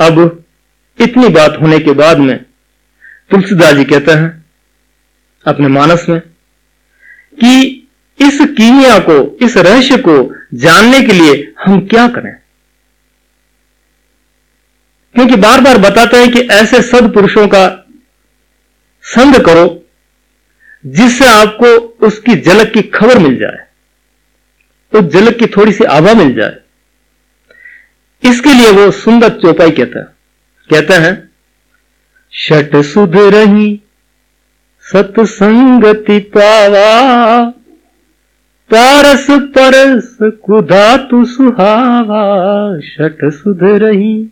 अब 0.02 0.44
इतनी 1.02 1.30
बात 1.30 1.58
होने 1.62 1.80
के 1.80 1.92
बाद 1.92 2.18
में 2.18 2.46
तुलसीदास 3.30 3.74
जी 3.74 3.84
कहते 3.84 4.12
हैं 4.12 4.46
अपने 5.46 5.68
मानस 5.68 6.06
में 6.10 6.20
कि 7.44 7.88
इस 8.22 8.40
कीमिया 8.42 9.00
को, 9.00 9.38
इस 9.46 9.58
रहस्य 9.58 9.98
को 9.98 10.36
जानने 10.54 11.02
के 11.02 11.14
लिए 11.14 11.54
हम 11.60 11.88
क्या 11.88 12.08
करें? 12.08 12.36
क्योंकि 15.20 15.36
बार 15.36 15.62
बार 15.62 15.78
बताते 15.78 16.18
हैं 16.18 16.32
कि 16.32 16.40
ऐसे 16.40 16.82
सदपुरुषों 16.82 17.48
का 17.48 17.64
संग 19.04 19.36
करो, 19.36 19.66
जिससे 20.86 21.26
आपको 21.28 21.68
उसकी 22.08 22.36
झलक 22.36 22.72
की 22.74 22.82
खबर 22.82 23.20
मिल 23.20 23.36
जाए, 23.40 23.58
उस 24.94 25.02
तो 25.02 25.02
झलक 25.10 25.38
की 25.38 25.46
थोड़ी 25.48 25.72
सी 25.72 25.84
आभा 25.84 26.14
मिल 26.14 26.34
जाए। 26.36 26.56
इसके 28.24 28.54
लिए 28.54 28.72
वो 28.72 28.90
सुंदर 28.92 29.30
चौपाई 29.42 29.72
कहता 29.72 30.00
है 30.00 30.06
कहते 30.70 30.94
हैं, 30.94 31.14
शट 32.34 32.76
सुध 32.86 33.18
रही, 33.36 33.82
सतसंगति 34.86 36.20
पावा, 36.38 37.44
पारस 38.72 39.28
परस 39.58 40.18
कुधा 40.24 40.98
तु 40.98 41.24
सुहावा, 41.26 42.26
शट 42.80 43.32
सुध 43.34 43.64
रही। 43.84 44.30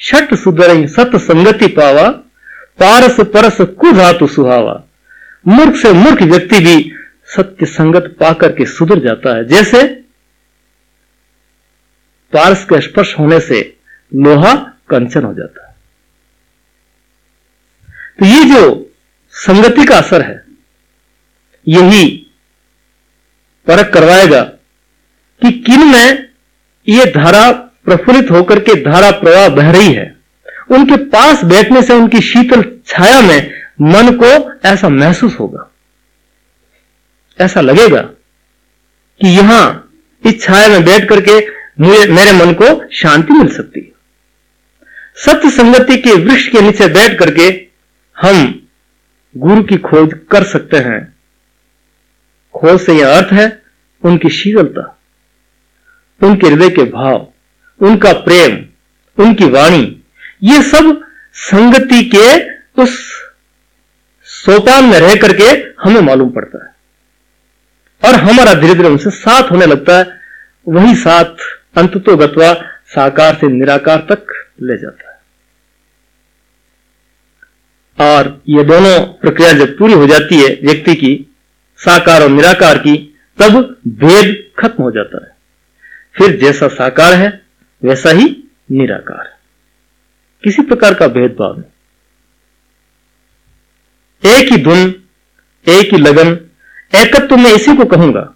शट 0.00 0.34
सुध 0.34 0.60
रही 0.60 0.86
सत 0.88 1.16
संगति 1.16 1.66
पावा, 1.68 2.08
पारस 2.80 3.20
परस 3.20 3.60
कुधा 3.60 4.12
तु 4.12 4.26
सुहावा। 4.26 4.82
मूर्ख 5.46 5.76
से 5.76 5.92
मूर्ख 5.92 6.22
व्यक्ति 6.22 6.58
भी 6.60 6.92
सत्य 7.36 7.66
संगत 7.66 8.16
पाकर 8.20 8.52
के 8.52 8.66
सुधर 8.66 8.98
जाता 8.98 9.36
है। 9.36 9.44
जैसे 9.44 9.86
पारस 12.32 12.64
के 12.64 12.80
स्पर्श 12.80 13.18
होने 13.18 13.40
से 13.40 13.60
लोहा 14.12 14.54
कंचन 14.88 15.24
हो 15.24 15.34
जाता 15.34 15.66
है। 15.68 15.76
तो 18.18 18.26
ये 18.26 18.44
जो 18.44 18.90
संगति 19.34 19.84
का 19.84 19.96
असर 19.96 20.22
है, 20.22 20.44
यही 21.66 22.08
परख 23.66 23.92
करवाएगा 23.92 24.42
कि 25.42 25.50
किन 25.60 25.86
में 25.86 26.28
ये 26.86 27.04
धारा 27.04 27.50
प्रफुल्लित 27.88 28.30
होकर 28.30 28.58
के 28.60 28.74
धारा 28.82 29.10
प्रवाह 29.20 29.48
बह 29.48 29.70
रही 29.70 29.92
है। 29.92 30.14
उनके 30.70 30.96
पास 31.08 31.44
बैठने 31.44 31.82
से 31.82 31.94
उनकी 31.94 32.20
शीतल 32.22 32.62
छाया 32.86 33.20
में 33.20 33.50
मन 33.82 34.10
को 34.14 34.30
ऐसा 34.68 34.88
महसूस 34.88 35.38
होगा। 35.40 35.68
ऐसा 37.38 37.60
लगेगा 37.60 38.00
कि 38.00 39.28
यहाँ 39.28 39.64
इस 40.22 40.42
छाया 40.42 40.68
में 40.68 40.84
बैठ 40.84 41.08
करके 41.08 41.38
मुझे, 41.80 42.06
मेरे 42.08 42.32
मन 42.34 42.52
को 42.54 42.66
शांति 42.92 43.32
मिल 43.32 43.48
सकती 43.48 43.80
है। 43.80 43.92
सत्य 45.16 45.50
संगति 45.50 45.96
के 45.96 46.14
वृक्ष 46.14 46.48
के 46.48 46.60
नीचे 46.60 46.88
बैठ 46.88 47.18
करके 47.18 47.48
हम 48.16 48.68
गुरु 49.34 49.62
की 49.62 49.76
खोज 49.78 50.14
कर 50.30 50.44
सकते 50.44 50.76
हैं। 50.78 51.00
खोज 52.54 52.80
से 52.80 52.94
यह 52.94 53.16
अर्थ 53.16 53.32
है 53.32 53.46
उनकी 54.02 54.28
शीतलता, 54.30 54.82
उनके 56.20 56.46
हृदय 56.46 56.68
के 56.70 56.84
भाव। 56.84 57.26
उनका 57.80 58.12
प्रेम, 58.12 58.56
उनकी 59.18 59.44
वाणी, 59.44 60.02
ये 60.42 60.62
सब 60.62 61.00
संगति 61.32 62.02
के 62.14 62.26
उस 62.82 62.98
सोपान 64.26 64.84
में 64.84 64.98
रह 65.00 65.14
करके 65.14 65.44
हमें 65.82 66.00
मालूम 66.00 66.30
पड़ता 66.30 66.64
है। 66.64 66.76
और 68.02 68.20
हमारा 68.20 68.54
धीरे 68.54 68.74
धीरे 68.74 68.88
उनसे 68.88 69.10
साथ 69.10 69.50
होने 69.50 69.66
लगता 69.66 69.98
है, 69.98 70.20
वही 70.68 70.94
साथ 70.94 71.46
अंत 71.76 71.96
तो 71.96 72.16
गत्वा 72.16 72.52
साकार 72.86 73.34
से 73.34 73.48
निराकार 73.48 74.06
तक 74.10 74.26
ले 74.62 74.76
जाता 74.76 75.10
है। 75.10 75.18
और 77.98 78.42
ये 78.48 78.64
दोनों 78.64 79.00
प्रक्रिया 79.00 79.52
जब 79.52 79.78
पूरी 79.78 79.92
हो 79.92 80.06
जाती 80.06 80.40
है 80.42 80.48
व्यक्ति 80.64 80.94
की, 80.94 81.26
साकार 81.76 82.22
और 82.22 82.28
निराकार 82.28 82.78
की, 82.78 82.96
तब 83.38 83.76
भेद 83.88 84.50
खत्म 84.58 84.82
हो 84.82 84.90
जाता 84.90 85.24
है। 85.24 85.36
फिर 86.16 86.38
जैसा 86.40 86.68
साकार 86.68 87.14
है 87.14 87.47
वैसा 87.82 88.10
ही 88.10 88.24
निराकार। 88.70 89.36
किसी 90.44 90.62
प्रकार 90.62 90.94
का 90.94 91.06
भेदभाव 91.06 91.56
नहीं। 91.56 91.70
एक 94.32 94.52
ही 94.52 94.56
धुन, 94.58 94.94
एक 95.66 95.92
ही 95.92 95.98
लगन, 95.98 96.28
एकत्व 96.94 97.36
में 97.36 97.50
इसी 97.52 97.76
को 97.76 97.84
कहूँगा। 97.86 98.34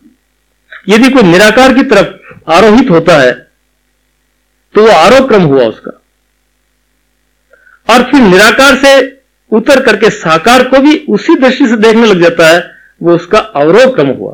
यदि 0.88 1.10
कोई 1.10 1.22
निराकार 1.22 1.74
की 1.74 1.82
तरफ़ 1.84 2.50
आरोहित 2.50 2.90
होता 2.90 3.16
है 3.18 3.32
तो 4.74 4.82
वो 4.82 4.90
आरोप 4.90 5.28
क्रम 5.28 5.42
हुआ 5.42 5.64
उसका। 5.64 5.90
और 7.88 8.02
फिर 8.02 8.20
निराकार 8.20 8.76
से 8.76 8.92
उतर 9.52 9.82
करके 9.82 10.10
साकार 10.10 10.62
को 10.68 10.78
भी 10.78 10.96
उसी 11.08 11.34
दृष्टि 11.34 11.66
से 11.66 11.76
देखने 11.76 12.06
लग 12.06 12.20
जाता 12.20 12.48
है, 12.48 12.60
वो 13.02 13.14
उसका 13.14 13.38
अवरोह 13.38 13.94
क्रम 13.94 14.08
हुआ। 14.08 14.32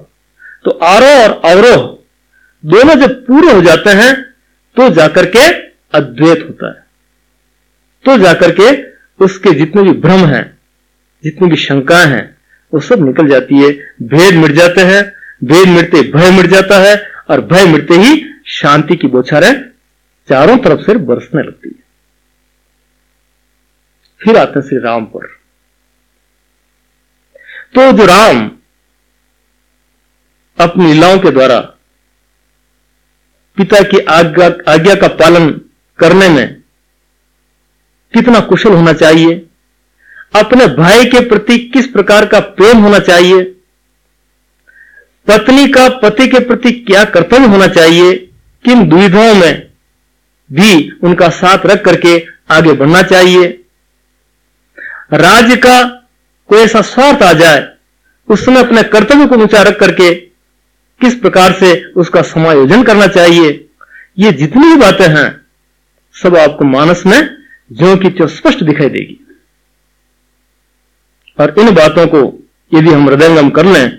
तो 0.64 0.70
आरोह 0.70 1.22
और 1.22 1.40
अवरोह 1.50 1.98
दोनों 2.64 2.94
जब 2.96 3.26
पूरे 3.26 3.52
हो 3.52 3.60
जाते 3.62 3.90
हैं 3.92 4.27
तो 4.78 4.88
जाकर 4.88 5.26
के 5.26 5.48
अद्वैत 5.98 6.38
होता 6.38 6.68
है। 6.68 6.86
तो 8.04 8.18
जाकर 8.18 8.50
के 8.60 8.66
उसके 9.24 9.50
जितने 9.50 9.82
भी 9.82 9.92
भ्रम 9.92 10.26
हैं, 10.26 10.58
जितनी 11.24 11.48
भी 11.48 11.56
शंकाएँ 11.56 12.06
हैं, 12.06 12.36
वो 12.74 12.80
सब 12.80 13.04
निकल 13.04 13.28
जाती 13.28 13.54
है। 13.54 13.70
भेद 14.02 14.34
मिट 14.34 14.52
जाते 14.52 14.80
हैं, 14.80 15.12
भेद 15.44 15.68
मिटते 15.68 16.02
भय 16.12 16.30
मिट 16.30 16.46
जाता 16.46 16.78
है 16.78 17.10
और 17.30 17.40
भय 17.40 17.64
मिटते 17.64 17.94
ही 17.94 18.24
शांति 18.46 18.96
की 18.96 19.06
बोछारें 19.06 19.70
चारों 20.28 20.58
तरफ़ 20.58 20.80
से 20.80 20.94
बरसने 20.94 21.42
लगती 21.42 21.68
है। 21.68 21.84
फिर 24.20 24.36
आते 24.36 24.60
हैं 24.60 24.66
श्री 24.66 24.78
राम 24.78 25.04
पर। 25.04 25.26
तो 27.74 27.92
जो 27.92 28.06
राम 28.06 28.50
अपनी 30.60 30.92
लीलाओं 30.92 31.18
के 31.18 31.30
द्वारा 31.30 31.77
पिता 33.58 33.80
की 33.80 33.98
आज्ञा 33.98 34.72
आज्ञा 34.72 34.94
का 34.94 35.08
पालन 35.08 35.50
करने 35.98 36.28
में 36.28 36.54
कितना 38.14 38.40
कुशल 38.40 38.72
होना 38.72 38.92
चाहिए? 38.92 39.46
अपने 40.36 40.66
भाई 40.66 41.04
के 41.04 41.20
प्रति 41.20 41.58
किस 41.58 41.86
प्रकार 41.86 42.26
का 42.26 42.40
प्रेम 42.40 42.78
होना 42.78 42.98
चाहिए? 42.98 43.42
पत्नी 45.26 45.68
का, 45.68 45.88
पति 45.88 46.28
के 46.28 46.38
प्रति 46.38 46.72
क्या 46.72 47.04
कर्तव्य 47.04 47.46
होना 47.46 47.66
चाहिए? 47.66 48.16
किन 48.64 48.88
दुविधाओं 48.88 49.34
में 49.34 49.70
भी 50.52 50.90
उनका 51.02 51.28
साथ 51.28 51.58
रख 51.66 51.84
करके 51.84 52.26
आगे 52.50 52.72
बढ़ना 52.72 53.02
चाहिए? 53.02 53.64
राज्य 55.12 55.56
का 55.56 55.84
कोई 56.46 56.58
ऐसा 56.58 56.80
स्वार्थ 56.80 57.22
आ 57.22 57.32
जाए 57.32 57.68
उस 58.28 58.44
समय 58.44 58.60
अपने 58.60 58.82
कर्तव्य 58.82 59.26
को 59.26 59.34
ऊँचा 59.34 59.62
रख 59.62 59.80
करके 59.80 60.27
किस 61.00 61.14
प्रकार 61.14 61.52
से 61.52 61.74
उसका 61.94 62.22
समायोजन 62.24 62.82
करना 62.82 63.06
चाहिए? 63.08 63.68
ये 64.18 64.32
जितनी 64.32 64.68
भी 64.68 64.76
बातें 64.76 65.08
हैं, 65.08 65.40
सब 66.14 66.36
आपको 66.36 66.64
मानस 66.64 67.04
में 67.06 67.20
जो 67.70 67.96
कि 67.96 68.10
त्यों 68.10 68.26
स्पष्ट 68.28 68.62
दिखाई 68.64 68.88
देगी। 68.88 69.18
और 71.38 71.54
इन 71.58 71.74
बातों 71.74 72.06
को 72.06 72.20
यदि 72.72 72.90
हम 72.90 73.08
हृदयंगम 73.08 73.50
कर 73.50 73.64
लें 73.66 73.96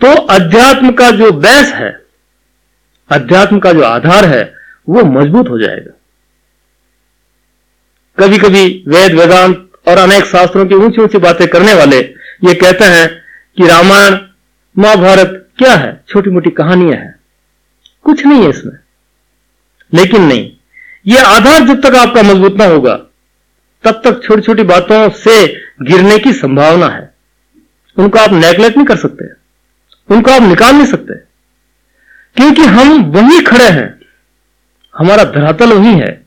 तो 0.00 0.14
अध्यात्म 0.28 0.90
का 0.92 1.10
जो 1.10 1.30
बैस 1.32 1.72
है, 1.72 1.90
अध्यात्म 3.10 3.58
का 3.58 3.72
जो 3.72 3.82
आधार 3.82 4.24
है, 4.24 4.42
वो 4.88 5.04
मज़बूत 5.04 5.48
हो 5.48 5.58
जाएगा। 5.58 5.90
कभी 8.18 8.38
कभी 8.38 8.64
वेद, 8.88 9.14
वेदांत 9.14 9.70
और 9.88 9.98
अनेक 9.98 10.24
शास्त्रों 10.24 10.66
की 10.66 10.74
ऊँची 10.76 11.02
ऊँची 11.02 11.18
बातें 11.18 11.46
करने 11.48 11.74
वाले 11.74 11.98
ये 11.98 12.54
कहते 12.54 12.84
हैं 12.86 13.08
कि 13.56 13.66
रामायण, 13.66 14.18
महाभारत 14.76 15.43
क्या 15.58 15.74
है? 15.74 16.04
छोटी 16.08 16.30
मोटी 16.30 16.50
कहानियाँ 16.50 16.92
हैं। 16.92 17.14
कुछ 18.04 18.26
नहीं 18.26 18.42
है 18.42 18.50
इसमें। 18.50 18.72
लेकिन 19.94 20.22
नहीं 20.22 20.50
यह 21.06 21.26
आधार 21.26 21.66
जब 21.66 21.80
तक 21.80 21.94
आपका 21.94 22.22
मज़बूत 22.22 22.56
ना 22.56 22.64
होगा, 22.64 22.96
तब 23.84 24.00
तक 24.04 24.20
छोटी 24.24 24.42
छोटी 24.42 24.62
बातों 24.62 25.10
से 25.10 25.46
गिरने 25.82 26.18
की 26.18 26.32
संभावना 26.32 26.88
है। 26.88 27.14
उनको 27.98 28.18
आप 28.18 28.32
नेग्लेक्ट 28.32 28.76
नहीं 28.76 28.86
कर 28.86 28.96
सकते। 28.96 29.24
उनको 30.14 30.30
आप 30.30 30.42
निकाल 30.42 30.74
नहीं 30.74 30.86
सकते। 30.86 31.14
क्योंकि 32.36 32.62
हम 32.62 33.04
वही 33.04 33.40
खड़े 33.40 33.68
हैं। 33.68 34.00
हमारा 34.98 35.24
धरातल 35.24 35.72
वही 35.72 35.94
है। 35.94 36.26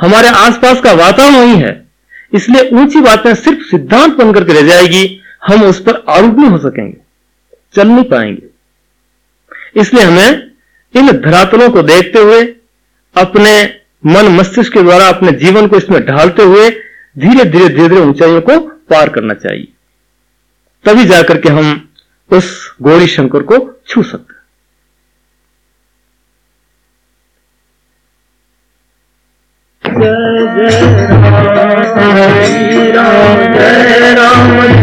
हमारे 0.00 0.28
आसपास 0.28 0.80
का 0.80 0.92
वातावरण 0.92 1.34
वही 1.34 1.56
है। 1.56 1.88
इसलिए 2.34 2.70
ऊँची 2.70 3.00
बातें 3.00 3.34
सिर्फ़ 3.34 3.60
सिद्धांत 3.60 4.14
बनकर 4.14 4.44
के 4.44 4.52
रह 4.52 4.62
जाएगी। 4.62 5.20
हम 5.46 5.62
उस 5.62 5.80
पर 5.80 6.04
आरूप 6.08 6.34
नहीं 6.38 6.48
हो 6.48 6.58
सकेंगे। 6.58 6.96
चल 7.74 7.88
नहीं 7.88 8.04
पाएँगे। 8.04 8.47
इसलिए 9.78 10.04
हमें 10.04 10.50
इन 10.94 11.10
धरातलों 11.20 11.68
को 11.70 11.82
देखते 11.82 12.18
हुए, 12.18 12.42
अपने 13.14 13.52
मन 14.06 14.28
मस्तिष्क 14.28 14.72
के 14.72 14.82
द्वारा, 14.82 15.08
अपने 15.08 15.32
जीवन 15.38 15.66
को 15.68 15.76
इसमें 15.76 16.00
ढालते 16.06 16.42
हुए, 16.42 16.68
धीरे 17.16 17.44
धीरे 17.44 17.68
धीरे 17.68 17.88
धीरे 17.88 18.00
ऊंचाइयों 18.00 18.40
को 18.40 18.58
पार 18.90 19.08
करना 19.08 19.34
चाहिए। 19.34 19.68
तभी 20.84 21.04
जाकर 21.04 21.40
के 21.40 21.48
हम 21.48 21.88
उस 22.30 22.50
गौरी 22.82 23.06
शंकर 23.06 23.42
को 23.42 23.56
छू 23.88 24.02
सकते 24.02 24.36
जय 29.84 30.08
जय 30.56 30.70
राम 31.96 32.44
जय 32.54 32.90
राम 32.92 33.54
जय 33.54 34.14
राम। 34.14 34.77